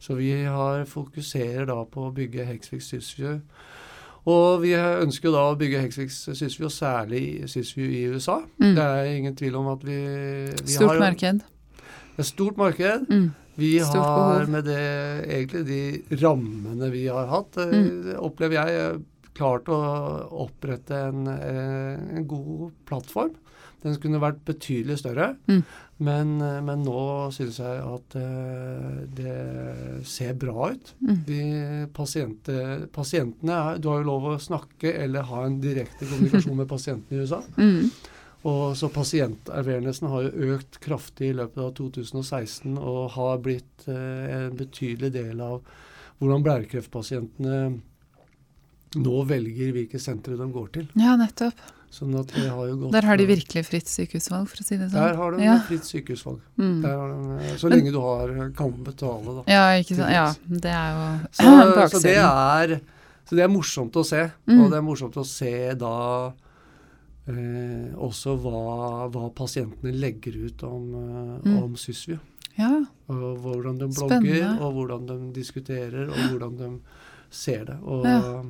[0.00, 3.40] Så vi har, fokuserer da på å bygge Hexvix Sysvju.
[4.26, 8.38] Og vi ønsker da å bygge Hexvix Sysview, særlig Sysvju i USA.
[8.60, 8.74] Mm.
[8.76, 9.98] Det er ingen tvil om at vi,
[10.64, 11.42] vi Stort har marked.
[12.18, 13.08] et stort marked.
[13.10, 13.26] Mm.
[13.56, 14.50] Vi Stort har behov.
[14.50, 14.84] med det
[15.28, 18.14] egentlig de rammene vi har hatt, eh, Mm.
[18.18, 18.98] opplever jeg, eh,
[19.34, 19.78] klart å
[20.46, 23.34] opprette en, eh, en god plattform.
[23.84, 25.34] Den kunne vært betydelig større.
[25.50, 25.60] Mm.
[26.08, 27.04] Men, eh, men nå
[27.36, 29.36] synes jeg at eh, det
[30.08, 30.94] ser bra ut.
[31.04, 31.20] Mm.
[31.28, 31.42] De
[31.94, 32.56] pasiente,
[32.94, 37.20] pasientene er, Du har jo lov å snakke eller ha en direkte kommunikasjon med pasientene
[37.20, 37.42] i USA.
[37.64, 37.88] Mm.
[38.44, 44.26] Og så Pasient-awarenessen har jo økt kraftig i løpet av 2016 og har blitt eh,
[44.34, 45.62] en betydelig del av
[46.20, 47.56] hvordan blærekreftpasientene
[49.00, 50.90] nå velger hvilke sentre de går til.
[51.00, 51.64] Ja, nettopp.
[51.94, 54.76] Sånn at det har jo gått Der har de virkelig fritt sykehusvalg, for å si
[54.80, 54.98] det sånn.
[54.98, 55.58] Der har de ja.
[55.68, 56.40] fritt sykehusvalg.
[56.58, 56.80] Mm.
[56.82, 59.44] De, så Men- lenge du har, kan betale, da.
[59.46, 60.10] Ja, ikke sant.
[60.10, 61.04] Ja, det er jo
[61.38, 62.80] Så, så, det er,
[63.28, 64.24] så det er morsomt å se.
[64.50, 64.58] Mm.
[64.64, 65.94] Og det er morsomt å se da
[67.28, 71.62] eh, også hva, hva pasientene legger ut om, eh, Mm.
[71.62, 72.18] om Sysview.
[72.58, 72.84] Ja.
[73.08, 74.60] Og hvordan de blogger, Spennende.
[74.60, 76.68] og hvordan de diskuterer, og hvordan de
[77.30, 77.78] ser det.
[77.82, 78.42] Og, Ja.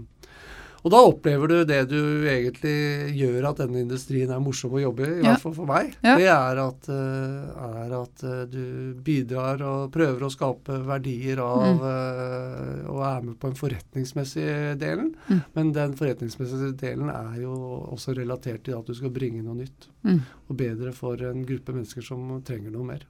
[0.85, 2.75] Og da opplever du det du egentlig
[3.17, 5.31] gjør at denne industrien er morsom å jobbe i, i Ja.
[5.33, 5.95] hvert fall for meg.
[6.05, 6.17] Ja.
[6.21, 11.65] Det er at, eh, er at eh, du bidrar og prøver å skape verdier av
[11.65, 11.81] Mm.
[11.89, 15.15] eh, og er med på den forretningsmessige delen.
[15.31, 15.43] Mm.
[15.55, 17.55] Men den forretningsmessige delen er jo
[17.91, 19.89] også relatert til at du skal bringe noe nytt.
[20.05, 20.21] Mm.
[20.51, 23.07] Og bedre for en gruppe mennesker som trenger noe mer.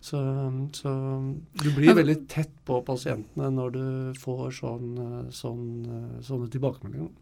[0.00, 0.18] Så,
[0.76, 0.92] så
[1.62, 3.86] du blir veldig tett på pasientene når du
[4.20, 7.12] får sånn, eh, sånn, eh, sånne tilbakemeldinger.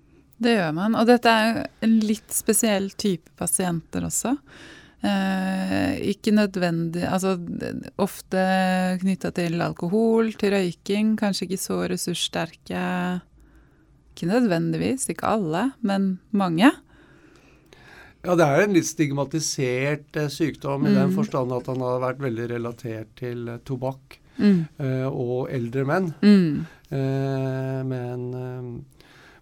[0.45, 0.97] Det gjør man.
[0.99, 4.35] Og dette er jo en litt spesiell type pasienter også.
[5.05, 7.35] Eh, ikke nødvendig Altså
[8.01, 8.41] ofte
[9.03, 11.15] knytta til alkohol, til røyking.
[11.21, 12.85] Kanskje ikke så ressurssterke
[14.15, 16.71] Ikke nødvendigvis, ikke alle, men mange.
[18.25, 21.15] Ja, det er en litt stigmatisert eh, sykdom i den Mm.
[21.19, 24.67] forstand at han har vært veldig relatert til eh, tobakk Mm.
[24.81, 26.09] eh, og eldre menn.
[26.23, 26.67] Mm.
[26.91, 28.25] Eh, men,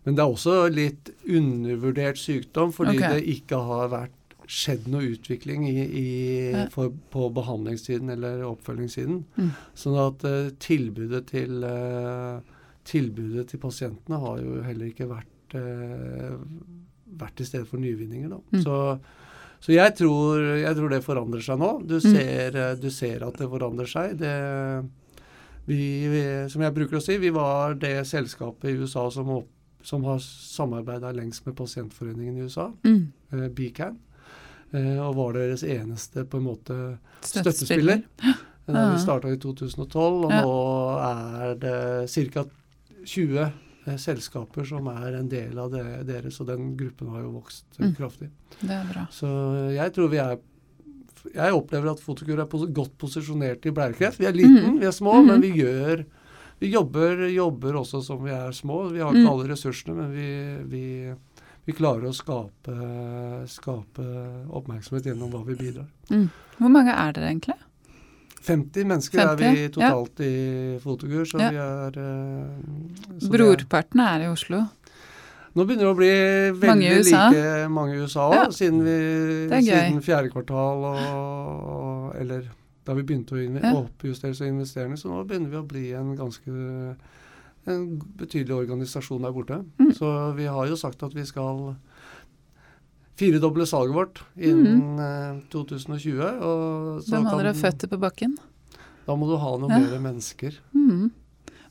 [0.04, 3.14] men det er også litt undervurdert sykdom fordi okay.
[3.16, 4.18] det ikke har vært
[4.52, 9.22] skjedd noe utvikling i, i, for, på behandlingssiden eller oppfølgingssiden.
[9.38, 9.50] Mm.
[9.74, 12.40] Sånn at eh, tilbudet til eh,
[12.84, 16.34] tilbudet til pasientene har jo heller ikke vært eh,
[17.18, 18.32] vært til stede for nyvinninger.
[18.52, 18.62] Mm.
[18.62, 18.76] Så,
[19.62, 21.72] så jeg, tror, jeg tror det forandrer seg nå.
[21.86, 22.06] Du Mm.
[22.12, 22.80] ser, mm.
[22.82, 24.16] du ser at det forandrer seg.
[24.18, 24.34] Det,
[25.66, 29.48] vi, vi, som jeg bruker å si, vi var det selskapet i USA som, opp,
[29.86, 33.12] som har samarbeida lengst med pasientforeningen i USA, Mm.
[33.32, 33.98] eh, BCAN.
[34.72, 36.76] Eh, og var deres eneste på en måte
[37.22, 38.02] Støttespiller.
[38.24, 38.32] Ja.
[38.72, 40.42] Vi starta i 2012, og Ja.
[40.42, 40.52] nå
[41.02, 42.44] er det ca.
[43.04, 43.50] 20 eh,
[43.98, 47.86] selskaper som er en del av det, deres, og den gruppen har jo vokst eh,
[47.86, 47.94] Mm.
[47.96, 48.30] kraftig.
[48.60, 49.06] Det er bra.
[49.10, 49.28] Så
[49.74, 50.38] jeg tror vi er
[51.34, 54.18] Jeg opplever at Fotokur er pos godt posisjonert i blærekreft.
[54.18, 54.80] Vi er liten, mm.
[54.80, 55.26] vi er små, mm.
[55.26, 56.04] men vi gjør
[56.60, 58.88] Vi jobber, jobber også som vi er små.
[58.92, 59.30] Vi har ikke Mm.
[59.32, 60.26] alle ressursene, men vi,
[60.70, 61.14] vi,
[61.66, 62.74] vi klarer å skape,
[63.50, 64.04] skape
[64.50, 65.86] oppmerksomhet gjennom hva vi bidrar.
[66.10, 66.28] Mm.
[66.58, 67.56] Hvor mange er dere egentlig?
[68.42, 69.72] 50 mennesker er 50, vi ja.
[69.76, 71.50] totalt i Fotogur, så Ja.
[71.50, 74.64] vi er eh, så er- Brorparten er i Oslo.
[75.54, 76.12] Nå begynner det å bli
[76.56, 78.44] veldig Mange like mange i USA òg, Ja.
[78.50, 78.96] siden, vi,
[79.52, 80.98] er siden fjerde kvartal og,
[81.68, 82.48] og Eller
[82.86, 83.72] da vi begynte å Ja.
[83.84, 86.96] oppjustere oss investerende, så nå begynner vi å bli en ganske
[87.64, 89.64] en betydelig organisasjon der borte.
[89.78, 89.92] Mm.
[89.94, 91.76] Så vi har jo sagt at vi skal
[93.16, 95.42] firedoble salget vårt innen mm.
[95.52, 96.20] 2020.
[96.42, 98.36] Og så Da må dere ha føtter på bakken.
[99.06, 99.78] Da må du ha noen Ja.
[99.78, 100.54] mer mennesker.
[100.74, 101.10] Mm.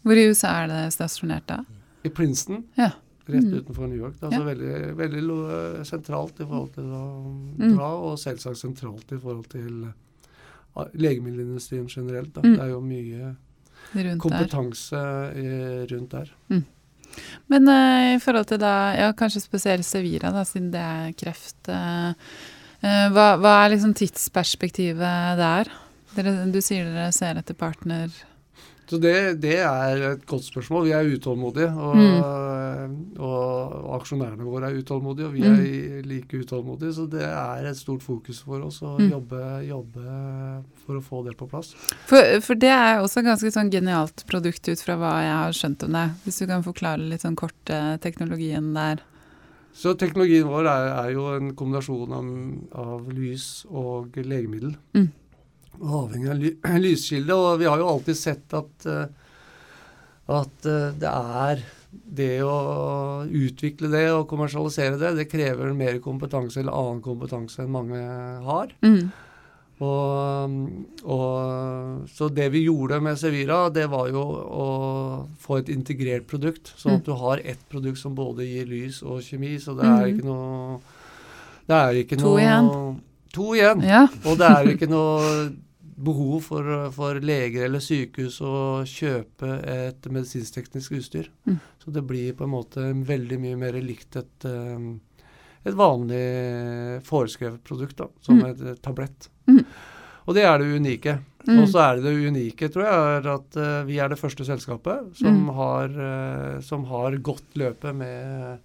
[0.04, 1.64] Hvor i USA er det stasjonert da?
[2.04, 2.92] I Princeton, Ja.
[3.28, 3.62] rett Mm.
[3.62, 4.20] utenfor New York.
[4.20, 7.76] Det er altså veldig, veldig sentralt i forhold til å Mm.
[7.78, 9.86] dra, og selvsagt sentralt i forhold til
[10.78, 12.34] eh, legemiddelindustrien generelt.
[12.34, 12.56] Mm.
[12.56, 13.36] Det er jo mye
[13.94, 14.18] Rundt der.
[14.18, 15.02] kompetanse
[15.36, 16.32] i, rundt der.
[17.52, 21.60] Men uh, i forhold til da, ja, kanskje spesielt Sevira, da, siden det er kreft.
[21.70, 22.14] Uh,
[22.82, 25.70] hva, hva er liksom tidsperspektivet der?
[26.16, 28.10] Dere, du sier dere ser etter partner.
[28.92, 30.84] Så det, det er et godt spørsmål.
[30.90, 32.96] Vi er utålmodige, og, Mm.
[33.20, 35.54] og, og aksjonærene våre er utålmodige, og vi Mm.
[35.60, 36.92] er like utålmodige.
[36.98, 39.12] Så det er et stort fokus for oss å Mm.
[39.12, 41.72] jobbe, jobbe for å få det på plass.
[42.10, 45.52] For, for det er også et ganske sånn genialt produkt ut fra hva jeg har
[45.56, 46.06] skjønt om det.
[46.26, 49.00] Hvis du kan forklare litt sånn kort eh, teknologien der.
[49.74, 52.28] Så teknologien vår er, er jo en kombinasjon av,
[52.76, 54.76] av lys og legemiddel.
[54.94, 55.12] Mm.
[55.82, 56.52] Avhengig av ly,
[56.86, 57.34] lyskilde.
[57.36, 59.06] Og vi har jo alltid sett at, eh,
[60.32, 66.62] at eh, det er det å utvikle det og kommersialisere det, det krever mer kompetanse
[66.62, 68.00] eller annen kompetanse enn mange
[68.46, 68.72] har.
[68.86, 69.10] Mm.
[69.82, 70.54] Og,
[71.10, 74.66] og, så det vi gjorde med Sevira, det var jo å
[75.42, 76.70] få et integrert produkt.
[76.78, 77.06] Sånn at Mm.
[77.10, 79.56] du har ett produkt som både gir lys og kjemi.
[79.60, 80.12] Så det er Mhm.
[80.14, 80.80] ikke noe
[81.68, 83.02] Det er ikke To noe igjen.
[83.34, 83.82] To igjen.
[83.84, 84.08] Ja.
[84.26, 85.52] Og det er ikke noe
[86.04, 88.54] behov for, for leger eller sykehus å
[88.88, 91.30] kjøpe et medisinskteknisk utstyr.
[91.48, 91.60] Mm.
[91.84, 95.26] Så det blir på en måte veldig mye mer likt et, eh,
[95.66, 96.26] et vanlig
[97.08, 98.46] foreskrevet produkt, da, som Mm.
[98.52, 99.30] et, et tablett.
[99.48, 99.66] Mm.
[100.28, 101.20] Og det er det unike.
[101.48, 101.60] Mm.
[101.64, 104.46] Og så er det det unike, tror jeg, er at eh, vi er det første
[104.46, 105.54] selskapet som, Mm.
[105.58, 108.60] har, eh, som har gått løpet med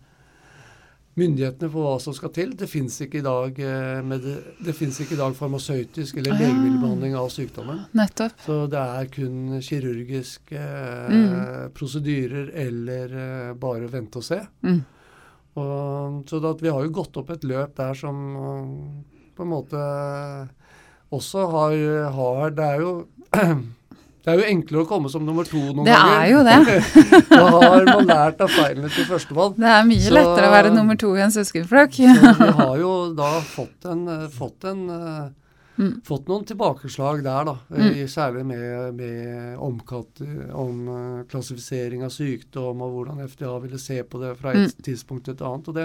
[1.16, 2.50] myndighetene på hva som skal til.
[2.58, 3.20] Det fins ikke
[3.64, 4.34] eh, det,
[4.66, 6.40] det ikke i dag farmasøytisk eller Ah.
[6.42, 7.80] legemiddelbehandling av sykdommen.
[7.96, 8.34] Nettopp.
[8.44, 11.70] Så det er kun kirurgiske eh, Mm.
[11.74, 14.40] prosedyrer eller eh, bare vente og se.
[14.62, 14.82] Mm.
[15.56, 18.18] Og, så da, vi har jo gått opp et løp der som
[19.36, 19.80] på en måte
[21.12, 21.74] også har,
[22.12, 23.06] har Det er jo
[24.26, 26.18] det er jo enklere å komme som nummer to noen Det ganger.
[26.18, 26.56] er jo det.
[27.30, 29.54] da har man lært av feilene til førstemann.
[29.56, 31.94] Det er mye Så- lettere å være nummer to i en søskenflokk.
[32.02, 34.86] Så vi har jo da fått en, fått en
[35.76, 35.98] Mm.
[36.08, 37.52] Fått noen tilbakeslag der, da.
[37.68, 38.06] Mm.
[38.08, 40.22] Særlig med, med omkatt,
[40.56, 44.82] om eh, klassifisering av sykdom og hvordan FDA ville se på det fra et Mm.
[44.86, 45.68] tidspunkt til et annet.
[45.68, 45.84] Og det,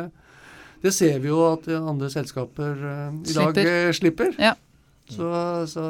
[0.82, 3.68] det ser vi jo at andre selskaper eh, i dag Slipper.
[3.68, 4.32] eh, slipper.
[4.40, 4.54] Ja.
[5.12, 5.28] Så,
[5.68, 5.84] så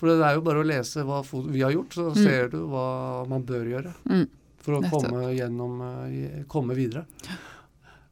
[0.00, 1.20] For det er jo bare å lese hva
[1.52, 2.20] vi har gjort, så Mm.
[2.24, 4.26] ser du hva man bør gjøre Mm.
[4.58, 7.04] for å komme, gjennom, eh, komme videre.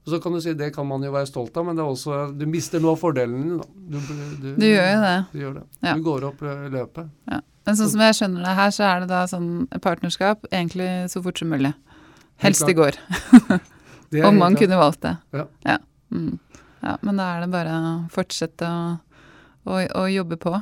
[0.07, 1.89] Og så kan du si Det kan man jo være stolt av, men det er
[1.89, 3.59] også, du mister noe av fordelene.
[3.89, 5.27] Du, du, Du gjør jo det.
[5.33, 5.65] Du gjør det.
[5.83, 5.95] Ja.
[5.95, 6.71] Du går opp løpet.
[6.73, 7.11] løpet.
[7.67, 11.23] Men sånn som jeg skjønner det her, så er det da sånn partnerskap egentlig så
[11.23, 11.75] fort som mulig.
[12.39, 12.97] Helst i går.
[14.25, 15.17] Om man kunne valgt det.
[15.35, 15.79] Ja.
[16.13, 16.39] Mm.
[16.83, 16.97] ja.
[17.03, 19.01] Men da er det bare å fortsette å,
[19.67, 20.55] å, å jobbe på.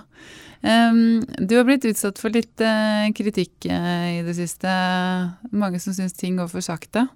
[1.46, 4.66] Du har blitt utsatt for litt eh, kritikk eh, i det siste.
[5.52, 7.07] Mange som syns ting går for sakte.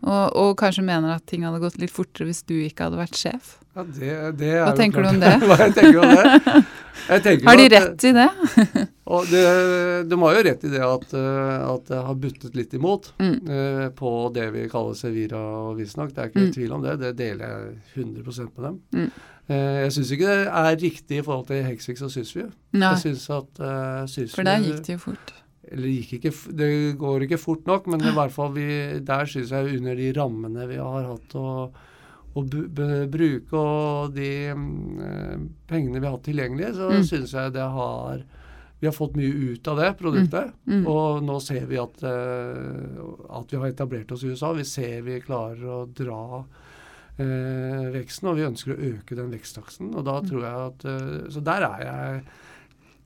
[0.00, 3.18] Og, og kanskje mener at ting hadde gått litt fortere hvis du ikke hadde vært
[3.20, 3.56] sjef.
[3.76, 5.34] Ja, det, det er Hva tenker tenker du om det?
[5.50, 6.62] Hva jeg tenker om det?
[7.10, 8.86] Jeg tenker Har de at- rett i det?
[9.10, 9.42] Og det,
[10.10, 13.36] de har jo rett i det at, eh, at det har buttet litt imot Mm.
[13.50, 16.14] uh, på det vi kaller Sevira og Visnak.
[16.14, 16.52] Det er ikke Mm.
[16.56, 16.96] tvil om det.
[17.04, 18.80] Det deler jeg 100 med dem.
[18.96, 19.10] Mm.
[19.50, 22.50] Eh, jeg syns ikke det er riktig i forhold til Hexvix og.
[22.72, 25.32] Nei, Jeg synes at uh, Sysview for der gikk det jo fort.
[25.70, 28.66] Eller gikk ikke, det går ikke fort nok, men i hvert fall vi,
[29.06, 31.46] der syns jeg under de rammene vi har hatt å,
[32.30, 35.36] å bruke og de mm, eh,
[35.70, 37.06] pengene vi har hatt tilgjengelig, så Mm.
[37.10, 38.22] syns jeg det har
[38.80, 40.54] vi har fått mye ut av det produktet.
[40.64, 40.86] Mm.
[40.88, 43.02] Og nå ser vi at, eh,
[43.36, 44.54] at vi har etablert oss i USA.
[44.56, 46.69] Vi ser vi klarer å dra eh,
[47.94, 49.94] veksten, og vi ønsker å øke den veksttaksten.
[49.94, 50.28] Og da Mm.
[50.28, 52.22] tror jeg at eh, Så der er jeg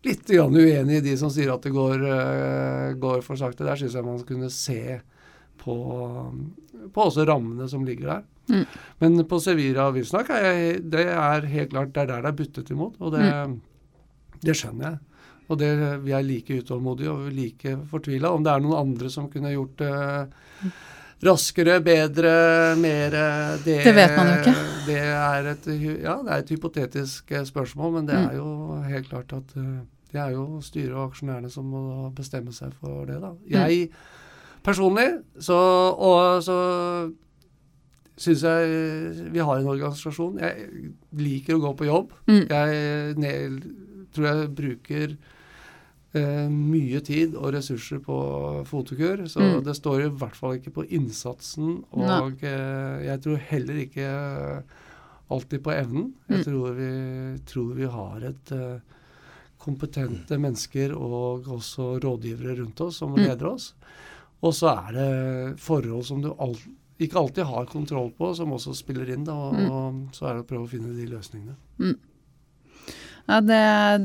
[0.05, 3.65] litt grann uenig i de som sier at det går, eh, går for sakte.
[3.65, 5.01] Der syns jeg man kunne se
[5.59, 5.75] på,
[6.93, 8.23] på også rammene som ligger der.
[8.51, 8.67] Mm.
[9.01, 12.29] Men på Sevira og Wilsnak er jeg, det er helt klart det er der det
[12.29, 12.95] er buttet imot.
[13.01, 13.61] Og det,
[14.45, 14.99] det skjønner jeg.
[15.49, 15.71] Og det,
[16.05, 18.31] vi er like utålmodige og like fortvila.
[18.33, 19.93] Om det er noen andre som kunne gjort det
[21.23, 22.33] raskere, bedre,
[22.77, 23.11] mer
[23.65, 24.55] det, Det vet man jo ikke.
[24.87, 25.67] Det er et,
[26.03, 28.29] ja, det er et hypotetisk eh, spørsmål, men det Mm.
[28.29, 29.81] er jo helt klart at eh,
[30.13, 33.21] det er jo styret og aksjonærene som må bestemme seg for det.
[33.21, 33.31] da.
[33.31, 33.51] Mm.
[33.51, 33.89] Jeg
[34.63, 35.09] personlig
[35.41, 35.57] så,
[35.99, 36.59] og så
[38.17, 40.39] syns jeg vi har en organisasjon.
[40.39, 42.13] Jeg liker å gå på jobb.
[42.31, 42.45] Mm.
[42.49, 43.63] Jeg
[44.15, 45.17] tror jeg bruker
[46.17, 49.65] eh, mye tid og ressurser på fotokur, så Mm.
[49.65, 51.85] det står i hvert fall ikke på innsatsen.
[51.93, 54.65] Og eh, jeg tror heller ikke
[55.31, 56.13] alltid på evnen.
[56.29, 56.45] Jeg Mm.
[56.45, 58.79] tror, vi, tror vi har et eh,
[59.59, 63.25] kompetente mennesker og også rådgivere rundt oss som Mm.
[63.27, 63.75] leder oss.
[64.43, 66.55] Og så er det forhold som du al
[67.01, 69.25] ikke alltid har kontroll på, som også spiller inn.
[69.25, 69.71] Da, og, Mm.
[69.71, 71.57] og så er det å prøve å finne de løsningene.
[73.25, 73.61] Ja, det,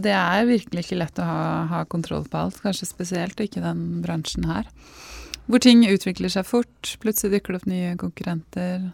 [0.06, 4.00] det er virkelig ikke lett å ha, ha kontroll på alt, kanskje spesielt ikke den
[4.04, 4.70] bransjen her.
[5.50, 8.92] Hvor ting utvikler seg fort, plutselig dukker det opp nye konkurrenter,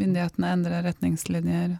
[0.00, 1.76] myndighetene endrer retningslinjer.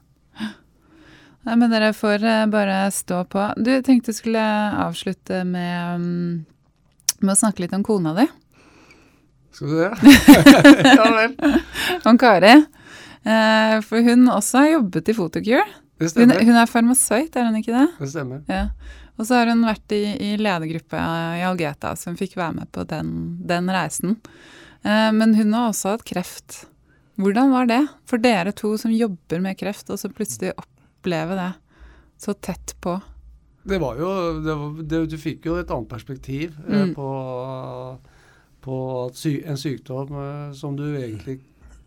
[1.46, 3.42] Nei, men dere får eh, bare stå på.
[3.57, 4.42] Du, tenkte du skulle
[4.83, 8.26] avslutte med, mm, med å snakke litt om kona di,
[9.55, 10.14] Skal du det?
[10.98, 11.37] ja vel.
[12.05, 12.55] om Kari.
[13.26, 15.66] Eh, for hun også har jobbet i Photocure.
[15.98, 16.42] Det Hun, stemmer.
[16.44, 17.87] hun er farmasøyt, er hun ikke det?
[18.02, 18.42] Det stemmer.
[18.52, 18.66] Ja.
[19.16, 21.00] Og så har hun vært i, i ledergruppa
[21.38, 23.12] i Algeta, så hun fikk være med på den,
[23.48, 24.18] den reisen.
[24.85, 26.66] Eh, men hun har også hatt kreft.
[27.16, 31.52] Hvordan var det for dere to som jobber med kreft, og så plutselig oppleve det
[32.20, 32.98] så tett på?
[33.66, 34.11] Det var jo
[34.44, 36.92] det var, det, Du fikk jo et annet perspektiv eh, Mm.
[36.94, 37.09] på,
[38.66, 38.76] på
[39.16, 41.40] sy, en sykdom eh, som du egentlig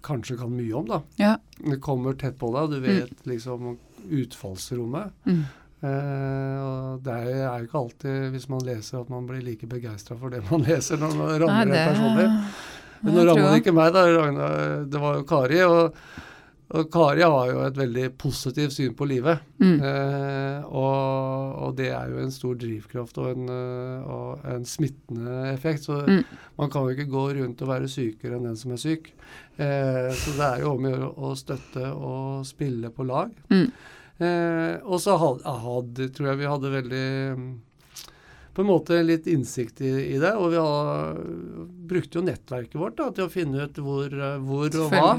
[0.05, 1.01] kanskje kan mye om, da.
[1.19, 1.33] Ja.
[1.59, 3.73] Det kommer tett på deg, du vet liksom
[4.21, 5.15] utfallsrommet.
[5.25, 5.41] Mm.
[5.79, 10.17] Eh, og det er jo ikke alltid, hvis man leser, at man blir like begeistra
[10.19, 12.27] for det man leser når man rammer Nei, en personlig.
[12.99, 14.07] Men nå rammer det ikke meg, da.
[14.11, 14.57] Ragnar,
[14.91, 15.61] det var jo Kari.
[15.67, 16.01] Og,
[16.69, 19.39] og Kari har jo et veldig positivt syn på livet.
[19.57, 19.79] Mm.
[19.81, 25.47] Eh, og, og det er jo en stor drivkraft og en, eh, og en smittende
[25.53, 25.87] effekt.
[25.87, 26.23] Så Mm.
[26.61, 29.09] man kan jo ikke gå rundt og være sykere enn den som er syk.
[29.57, 33.33] Eh, så det er jo om å gjøre å støtte og spille på lag.
[33.49, 33.65] Mm.
[34.19, 37.03] Eh, og så had, hadde, tror jeg vi hadde veldig
[37.39, 37.49] mm,
[38.53, 40.33] på en måte litt innsikt i, i det.
[40.37, 41.15] Og vi har,
[41.89, 45.13] brukte jo nettverket vårt da, til å finne ut hvor, eh, hvor og hva.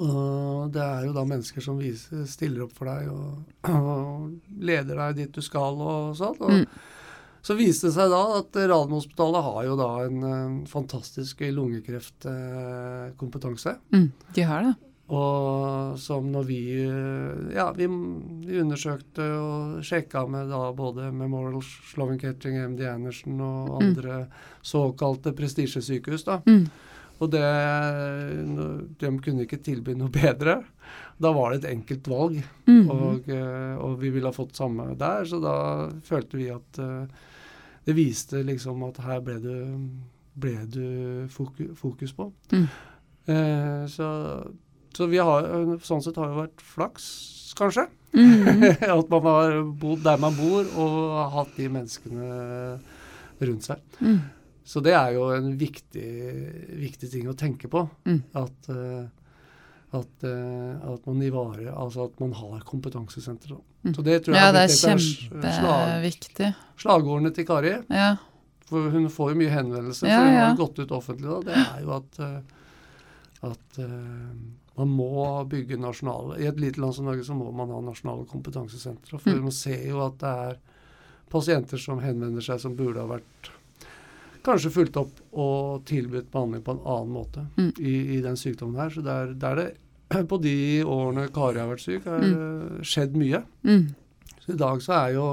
[0.00, 4.30] Og det er jo da mennesker som viser, stiller opp for deg og, og
[4.64, 6.40] leder deg dit du skal og sånn.
[6.40, 6.66] Og Mm.
[7.40, 11.40] Så viste det seg da at Radiumhospitalet har jo da en, en fantastisk
[12.60, 13.76] lungekreftkompetanse.
[13.94, 14.10] Mm.
[14.36, 14.74] De har det.
[15.10, 16.58] Og som når vi
[17.56, 17.86] Ja, vi,
[18.46, 23.88] vi undersøkte og sjekka med da både Memorial Sloven Ketching, MD Andersen og Mm.
[23.88, 24.26] andre
[24.62, 26.40] såkalte prestisjesykehus, da.
[26.46, 26.68] Mm.
[27.20, 27.40] Og det,
[29.00, 30.60] de kunne ikke tilby noe bedre.
[31.20, 32.86] Da var det et enkelt valg, Mm.
[32.90, 35.24] og, eh, og vi ville ha fått samme der.
[35.28, 35.54] Så da
[36.06, 37.06] følte vi at eh,
[37.84, 39.54] det viste liksom at her ble du,
[40.40, 42.30] ble du fokus på.
[42.52, 42.66] Mm.
[43.28, 44.08] Eh, så,
[44.96, 45.44] så vi har
[45.84, 47.10] sånn sett har det vært flaks,
[47.58, 47.88] kanskje.
[48.14, 48.64] Mm.
[48.98, 52.30] at man har bodd der man bor, og hatt de menneskene
[53.40, 53.78] rundt seg.
[54.70, 56.10] Så det er jo en viktig,
[56.78, 57.80] viktig ting å tenke på.
[58.06, 58.20] Mm.
[58.38, 59.08] At, eh,
[59.98, 63.56] at, eh, at man ivarer Altså at man har kompetansesentre.
[63.82, 63.94] Mm.
[63.96, 65.02] Så det tror jeg Ja, det er blitt et slag,
[65.50, 66.50] kjempeviktig.
[66.84, 67.74] slagordene til Kari.
[67.90, 68.12] Ja.
[68.70, 71.40] For hun får jo mye henvendelser, Ja, for hun har gått ut offentlig da.
[71.50, 72.40] Det er jo at, eh,
[73.50, 74.32] at eh,
[74.78, 75.10] man må
[75.50, 79.18] bygge nasjonale I et lite land som Norge så må man ha nasjonale kompetansesentre.
[79.18, 79.42] For Mm.
[79.42, 80.58] man ser jo at det er
[81.30, 83.50] pasienter som henvender seg som burde ha vært
[84.46, 87.72] kanskje fulgt opp og tilbudt behandling på en annen måte Mm.
[87.78, 88.90] i, i den sykdommen her.
[88.90, 93.42] Så der, er, det på de årene Kari har vært syk, har det skjedd mye.
[93.62, 93.88] Mm.
[94.40, 95.26] Så i dag så er jo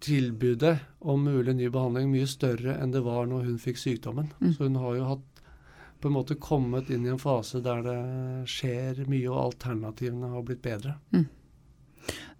[0.00, 4.30] tilbudet om mulig ny behandling mye større enn det var når hun fikk sykdommen.
[4.40, 4.54] Mm.
[4.56, 5.26] Så hun har jo hatt
[6.00, 7.98] på en måte kommet inn i en fase der det
[8.48, 10.94] skjer mye, og alternativene har blitt bedre.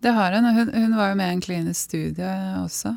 [0.00, 0.48] Det har hun.
[0.56, 2.30] Hun, hun var jo med i en klinisk studie
[2.62, 2.94] også.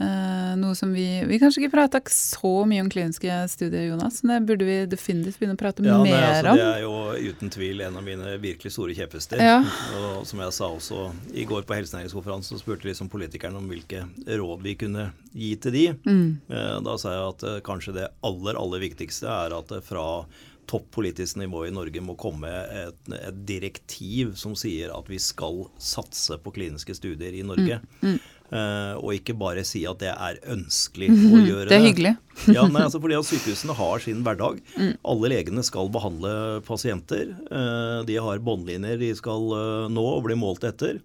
[0.00, 4.40] Eh, noe som vi Vi kanskje ikke prata så mye om kliniske studier, Jonas, men
[4.40, 6.60] det burde vi definitivt begynne å prate Ja, nei, mer altså, om.
[6.60, 9.42] Det er jo uten tvil en av mine virkelig store kjepphester.
[9.44, 9.58] Ja.
[10.00, 14.06] Og som jeg sa også i går på helsenæringskonferansen, så spurte liksom politikerne om hvilke
[14.24, 15.86] råd vi kunne gi til de.
[16.08, 16.28] Mm.
[16.48, 20.24] Eh, Da sa jeg at eh, kanskje det aller, aller viktigste er at fra
[20.70, 25.64] topp politisk nivå i Norge må komme et, et direktiv som sier at vi skal
[25.82, 27.80] satse på kliniske studier i Norge.
[28.04, 28.14] Mm.
[28.16, 31.70] Eh, og ikke bare si at det er ønskelig å gjøre det.
[31.70, 32.14] Det er hyggelig.
[32.56, 34.60] ja, nei, altså fordi at Sykehusene har sin hverdag.
[34.78, 34.92] Mm.
[35.12, 36.32] Alle legene skal behandle
[36.66, 37.34] pasienter.
[37.50, 41.00] Eh, De har båndlinjer de skal eh, nå og bli målt etter.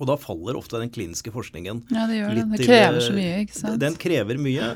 [0.00, 3.04] Og da faller ofte den kliniske forskningen Ja, det gjør litt Det Det krever eh,
[3.04, 3.80] så mye, ikke sant.
[3.82, 4.68] Den krever mye,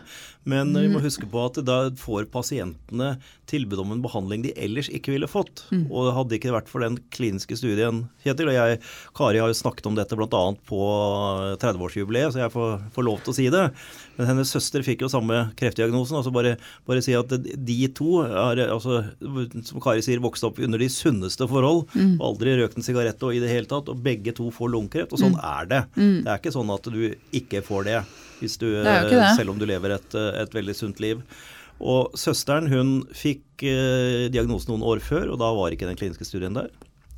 [0.47, 0.93] men vi Mm.
[0.95, 3.19] må huske på at da får pasientene
[3.51, 5.65] tilbud om en behandling de ellers ikke ville fått.
[5.75, 5.85] Mm.
[5.91, 8.81] Og hadde det ikke vært for den kliniske studien Kjetil og jeg,
[9.15, 10.29] Kari har jo snakket om dette bl.a.
[10.67, 10.81] på
[11.61, 13.65] 30-årsjubileet, så jeg får, får lov til å si det.
[14.17, 16.17] Men hennes søster fikk jo samme kreftdiagnosen.
[16.19, 16.57] altså Bare,
[16.89, 19.03] bare si at de to er, altså,
[19.67, 21.87] som Kari sier, vokste opp under de sunneste forhold.
[21.95, 22.17] Mm.
[22.25, 23.91] Aldri røkt en sigarett og i det hele tatt.
[23.93, 25.13] Og begge to får lungekreft.
[25.17, 25.83] Og sånn er det.
[25.97, 26.23] Mm.
[26.25, 27.03] Det er ikke sånn at du
[27.37, 28.01] ikke får det,
[28.41, 29.37] du, det.
[29.37, 31.23] selv om du lever et, et veldig sunt liv.
[31.81, 36.25] Og søsteren hun fikk eh, diagnosen noen år før, og da var ikke den kliniske
[36.29, 36.71] studien der.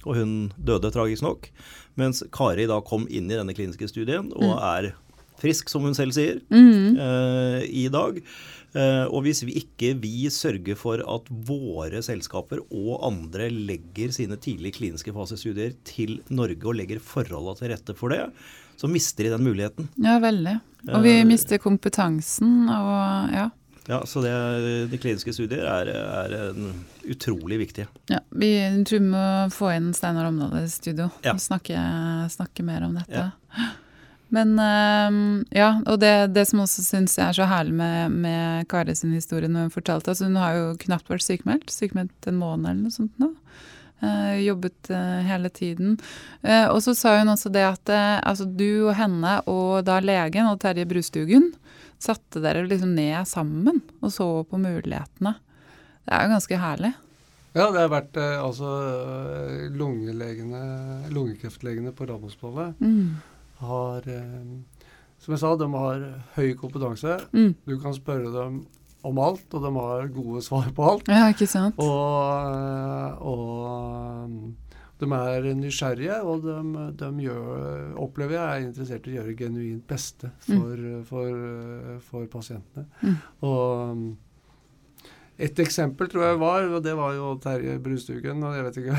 [0.07, 1.51] Og hun døde tragisk nok.
[1.99, 4.93] Mens Kari da kom inn i denne kliniske studien og er
[5.39, 6.97] frisk, som hun selv sier, Mm.
[6.99, 8.17] eh, i dag.
[8.75, 14.37] Eh, og hvis vi ikke vi sørger for at våre selskaper og andre legger sine
[14.37, 18.25] tidlige kliniske fasestudier til Norge og legger forholdene til rette for det,
[18.79, 19.89] så mister de den muligheten.
[19.99, 20.57] Ja, veldig.
[20.95, 23.49] Og vi Eh, mister kompetansen og ja.
[23.89, 26.75] Ja, Så det, de kliniske studier er, er en
[27.09, 27.87] utrolig viktige.
[28.13, 28.51] ja vi
[28.85, 31.33] tror vi må få inn Steinar Omdal i studio Ja.
[31.33, 31.75] og snakke,
[32.31, 33.11] snakke mer om dette.
[33.17, 33.31] Ja.
[34.31, 34.59] Men
[35.57, 39.15] ja, og det, det som også syns jeg er så herlig med, med Kari sin
[39.17, 42.83] historie når hun fortalte altså Hun har jo knapt vært sykemeldt, sykemeldt en måned eller
[42.83, 43.31] noe sånt nå.
[44.01, 45.99] Eh, jobbet eh, hele tiden.
[46.43, 47.89] Eh, og så sa hun også det at
[48.23, 51.51] altså du og henne og da legen og Terje Brustugen
[51.99, 55.35] satte dere liksom ned sammen og så på mulighetene.
[56.07, 56.93] Det er jo ganske herlig.
[57.57, 58.69] Ja, det har vært altså
[59.75, 63.17] lungekreftlegene på Radiumhospitalet Mm.
[63.59, 64.03] har
[65.19, 67.19] Som jeg sa, de har høy kompetanse.
[67.33, 67.55] Mm.
[67.67, 68.67] Du kan spørre dem
[69.07, 71.11] om alt, og de har gode svar på alt.
[71.13, 71.79] Ja, ikke sant?
[71.79, 72.17] Og,
[72.51, 74.57] eh, og
[74.99, 79.85] de er nysgjerrige, og de, de gjør, opplever jeg er interessert i å gjøre genuint
[79.89, 81.29] beste for, for,
[82.09, 82.89] for pasientene.
[83.05, 83.19] Mm.
[83.47, 83.69] Og
[85.39, 88.43] et eksempel tror jeg var, og det var jo Terje Brustugen.
[88.43, 88.99] og Jeg vet ikke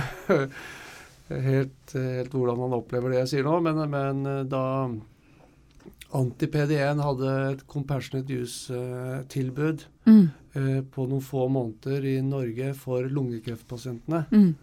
[1.49, 4.63] helt, helt hvordan han opplever det jeg sier nå, men, men da
[6.13, 10.29] Anti-PD1 hadde et compassionate use-tilbud Mm.
[10.55, 14.25] eh, på noen få måneder i Norge for lungekreftpasientene.
[14.31, 14.55] Mm.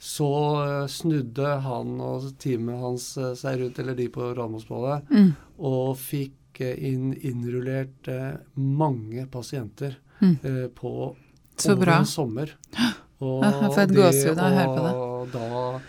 [0.00, 0.28] Så
[0.64, 5.32] eh, snudde han og teamet hans eh, seg rundt, eller de på Radiumhospitalet, Mm.
[5.58, 8.08] og fikk inn innrullert
[8.56, 10.36] mange pasienter Mm.
[10.74, 11.16] på
[11.56, 11.98] Så over bra.
[11.98, 12.50] en sommer.
[13.22, 15.32] Og Ja, jeg får et gåsehud av å høre på det.
[15.32, 15.80] Da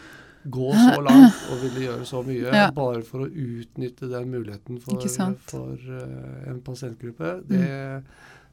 [0.50, 2.72] gå så langt og ville gjøre så mye Ja.
[2.72, 5.02] bare for å utnytte den muligheten for,
[5.48, 8.04] for uh, en pasientgruppe, det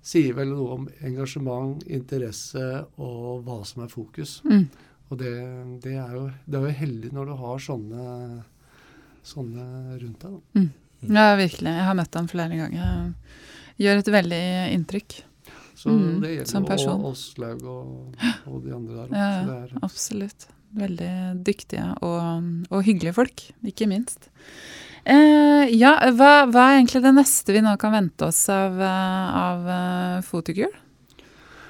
[0.02, 4.42] sier vel noe om engasjement, interesse og hva som er fokus.
[4.44, 4.68] Mm.
[5.10, 5.32] Og det,
[5.82, 8.04] det, er jo, det er jo heldig når du har sånne,
[9.24, 9.64] sånne
[10.02, 10.36] rundt deg.
[10.54, 10.66] Da.
[11.08, 11.72] Ja, virkelig.
[11.72, 13.14] Jeg har møtt ham flere ganger.
[13.78, 14.42] Gjør et veldig
[14.76, 15.18] inntrykk.
[15.78, 17.00] Så Mm, det gjelder jo person.
[17.04, 18.16] og Åslaug og,
[18.50, 19.12] og de andre der.
[19.14, 19.78] Ja, ja.
[19.86, 20.48] Absolutt.
[20.76, 21.12] Veldig
[21.46, 24.28] dyktige og, og hyggelige folk, ikke minst.
[25.08, 29.38] Eh, ja, hva, hva er egentlig det neste vi nå kan vente oss av, eh,
[29.40, 30.74] av eh, Fotokur?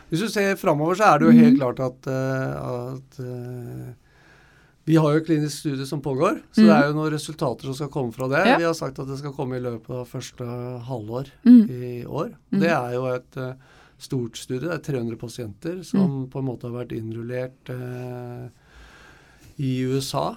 [0.08, 1.60] Hvis du ser framover, så er det jo helt mm.
[1.60, 3.96] klart at, eh, at
[4.88, 6.66] vi har jo klinisk studie som pågår, så mm.
[6.66, 8.40] det er jo noen resultater som skal komme fra det.
[8.48, 8.54] Ja.
[8.56, 10.46] Vi har sagt at det skal komme i løpet av første
[10.88, 11.64] halvår Mm.
[11.68, 12.30] i år.
[12.50, 12.60] Mm.
[12.62, 13.52] Det er jo et uh,
[14.00, 14.64] stort studie.
[14.64, 16.30] Det er 300 pasienter som Mm.
[16.32, 18.48] på en måte har vært innrullert eh,
[19.58, 20.36] i USA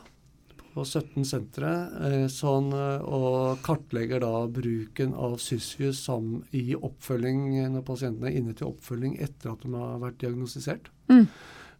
[0.71, 1.71] på 17 sentre,
[2.07, 8.37] eh, sånn, eh, og kartlegger da bruken av Sysview sam i oppfølging når pasientene er
[8.39, 10.87] inne til oppfølging etter at de har vært diagnostisert.
[11.11, 11.27] Mm.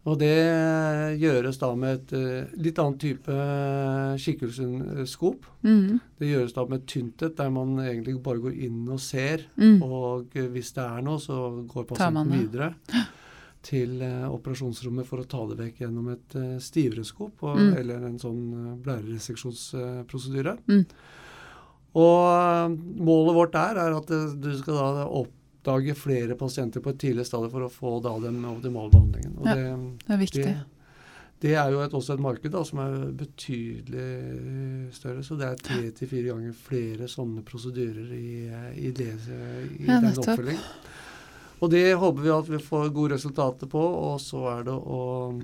[0.10, 0.34] Og det
[1.22, 5.46] gjøres da med et eh, litt annen type eh, kikkelseskop.
[5.62, 6.00] Mm.
[6.18, 9.46] Det gjøres da med tyntet, der man egentlig bare går inn og ser.
[9.62, 9.78] Mm.
[9.86, 11.38] Og eh, hvis det er noe, så
[11.70, 12.74] går pasienten videre
[13.62, 17.74] til eh, operasjonsrommet for å ta det vekk gjennom et uh, stivere skop, og, Mm.
[17.78, 20.56] eller en sånn uh, blærereseksjonsprosedyre.
[20.68, 20.86] Mm.
[21.92, 26.94] Og eh, målet vårt der er at eh, du skal da oppdage flere pasienter på
[26.94, 29.34] et tidlig stadium for å få da den optimale behandlingen.
[29.42, 29.56] Og Ja.
[29.56, 29.66] det,
[30.08, 30.46] Det er viktig.
[30.46, 30.56] det,
[31.42, 35.56] det er jo et, også et marked da, som er betydelig større, så det er
[35.68, 38.48] tre til fire ganger flere sånne prosedyrer i,
[38.88, 39.12] i, det,
[39.78, 40.64] i Ja, den oppfølgingen.
[41.62, 45.42] Og det håper vi at vi får gode resultater på, og så er det å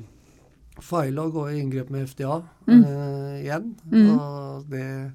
[0.81, 2.83] feile og gå i inngrep med FDA Mm.
[2.83, 3.75] eh, igjen.
[3.91, 4.19] Mm.
[4.19, 5.11] Og, det,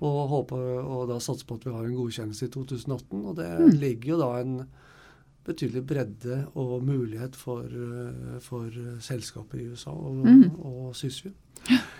[0.00, 3.24] og håpe og da satse på at vi har en godkjennelse i 2018.
[3.26, 3.70] Og det Mm.
[3.80, 4.66] ligger jo da en
[5.44, 8.70] betydelig bredde og mulighet for, eh, for
[9.00, 10.50] selskaper i USA og, Mm.
[10.62, 11.32] og Sysview.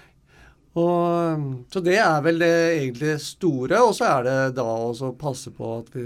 [0.79, 3.81] Og, så det er vel det egentlig store.
[3.87, 6.05] Og så er det da å passe på at vi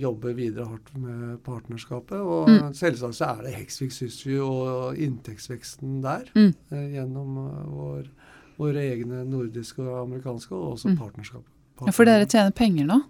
[0.00, 2.18] jobber videre hardt med partnerskapet.
[2.20, 2.72] Og Mm.
[2.74, 6.54] selvsagt så er det Hexvik Sysview og inntektsveksten der Mm.
[6.72, 8.04] eh, gjennom eh, vår,
[8.58, 10.98] våre egne nordiske og amerikanske, og også Mm.
[10.98, 11.42] partnerskap.
[11.86, 13.02] Ja, for dere tjener penger nå?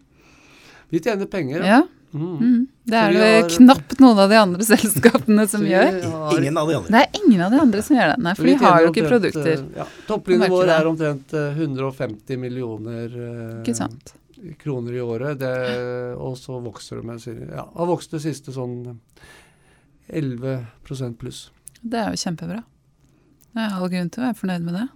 [0.91, 1.63] Vi tjener penger.
[1.65, 1.81] Ja.
[1.83, 1.89] Mm.
[2.15, 2.67] Mm.
[2.87, 5.97] Det er det har- knapt noen av de andre selskapene som gjør.
[6.05, 6.91] har- Ingen av de andre.
[6.95, 8.19] Det er ingen av de andre som gjør det.
[8.23, 9.53] Nei, for de har jo ikke omtrent, produkter.
[9.53, 15.39] eh, Ja, Topplinjen vår er omtrent eh, 150 millioner eh, kroner i året.
[15.41, 15.53] Det,
[16.21, 18.99] og så vokser det med Ja, har vokst det siste sånn
[20.09, 20.67] 11
[21.19, 21.51] pluss.
[21.83, 22.63] Det er jo kjempebra.
[23.55, 24.89] Det er all grunn til å være fornøyd med det.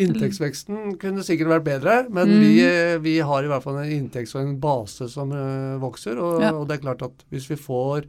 [0.00, 2.40] Inntektsveksten kunne sikkert vært bedre, men Mm.
[2.40, 6.16] vi, eh, vi har i hvert fall en inntekts- og en base som uh, vokser.
[6.18, 6.52] Og, Ja.
[6.52, 8.04] og det er klart at hvis vi får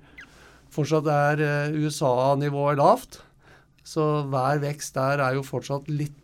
[0.74, 1.38] Fortsatt er
[1.70, 3.20] uh, USA-nivået lavt,
[3.86, 6.16] så hver vekst der er jo fortsatt litt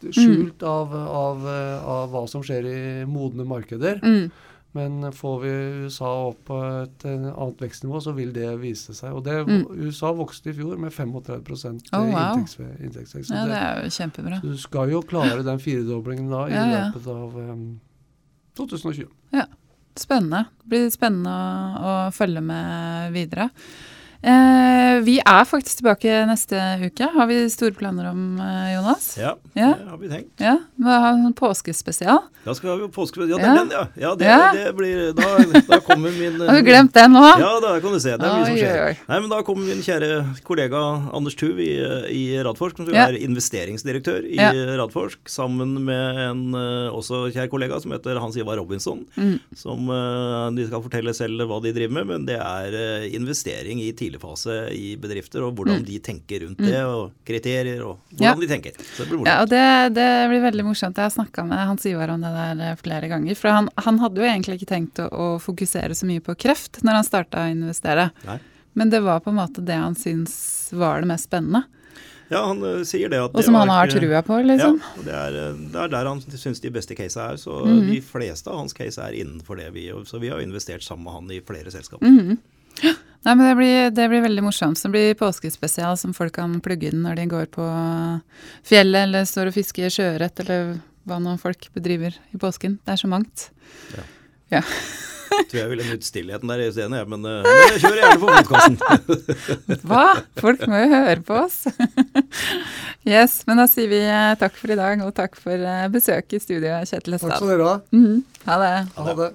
[0.00, 3.98] skjult av, av, eh, av hva som skjer i modne markeder.
[4.00, 4.30] Mm.
[4.76, 5.48] Men får vi
[5.86, 9.14] USA opp på et eh, annet vekstnivå, så vil det vise seg.
[9.16, 9.62] Og det, Mm.
[9.88, 12.36] USA vokste i fjor med 35 Oh, wow.
[12.36, 13.30] inntektsvekst.
[13.32, 14.40] Ja, det- er jo kjempebra.
[14.42, 16.92] Så du skal jo klare den firedoblingen da i Ja, ja.
[16.92, 17.80] løpet av um,
[18.56, 19.08] 2020.
[19.98, 20.44] Spennende.
[20.62, 23.48] Det blir spennende å, å følge med videre.
[24.18, 27.06] Eh, vi er faktisk tilbake neste uke.
[27.14, 29.12] Har vi store planer om, eh, Jonas?
[29.18, 29.74] Ja, Ja.
[29.78, 30.30] det har vi tenkt.
[30.42, 32.18] Ja, Vi har en påskespesial.
[32.44, 33.28] Da skal vi jo påske...
[33.28, 33.86] Ja, den, ja.
[33.96, 34.52] ja, det, Ja.
[34.54, 35.22] det blir Da,
[35.68, 37.22] da kommer min Har du glemt den nå?
[37.38, 38.16] Ja, da kan du se.
[38.16, 38.96] Det er mye som skjer.
[39.08, 40.82] Nei, men Da kommer min kjære kollega
[41.14, 41.70] Anders Tuv i,
[42.10, 43.06] i Radforsk, som Ja.
[43.06, 44.36] er investeringsdirektør i.
[44.78, 49.06] Radforsk, sammen med en eh, også kjær kollega som heter Hans Ivar Robinson.
[49.16, 49.38] Mm.
[49.54, 49.86] Som
[50.56, 54.96] De skal fortelle selv hva de driver med, men det er investering i tidligfase i
[54.96, 58.34] bedrifter, og hvordan de tenker rundt det, og kriterier, og hvordan Ja.
[58.34, 58.72] de tenker.
[58.96, 60.96] Så det blir Ja, og det, det blir veldig morsomt.
[60.96, 63.34] Jeg har snakka med Hans Ivar om det der flere ganger.
[63.36, 66.82] For han, han hadde jo egentlig ikke tenkt å, å fokusere så mye på kreft
[66.82, 68.10] når han starta å investere.
[68.24, 68.38] Nei.
[68.74, 71.64] Men det var på en måte det han syns var det mest spennende.
[72.28, 74.76] Ja, han eh, sier det at Og som det han har trua på, liksom.
[74.84, 77.36] Ja, det er, eh, det er der han syns de beste casene er.
[77.40, 77.86] Så Mhm.
[77.88, 80.04] de fleste av hans case er innenfor det vi gjør.
[80.06, 82.04] Så vi har investert sammen med han i flere selskaper.
[82.04, 82.36] Mhm.
[83.26, 84.78] Nei, men det blir, det blir veldig morsomt.
[84.82, 87.66] Det blir påskespesial som folk kan plugge inn når de går på
[88.66, 92.78] fjellet eller står og fisker sjøørret eller hva nå folk bedriver i påsken.
[92.84, 93.48] Det er så mangt.
[94.52, 94.64] Jeg
[95.48, 96.88] Tror jeg ville nytt stillheten der i jeg.
[96.90, 99.82] Men, eh, men jeg kjører gjerne på podkasten.
[99.90, 100.06] Hva?
[100.40, 101.58] Folk må jo høre på oss.
[103.06, 106.40] yes, men da sier vi eh, takk for i dag, og takk for eh, besøket
[106.40, 107.76] i studio, Kjetil Takk skal dere ha.
[107.94, 108.18] Mhm.
[108.48, 108.74] Ha det.
[108.96, 109.30] Ha det.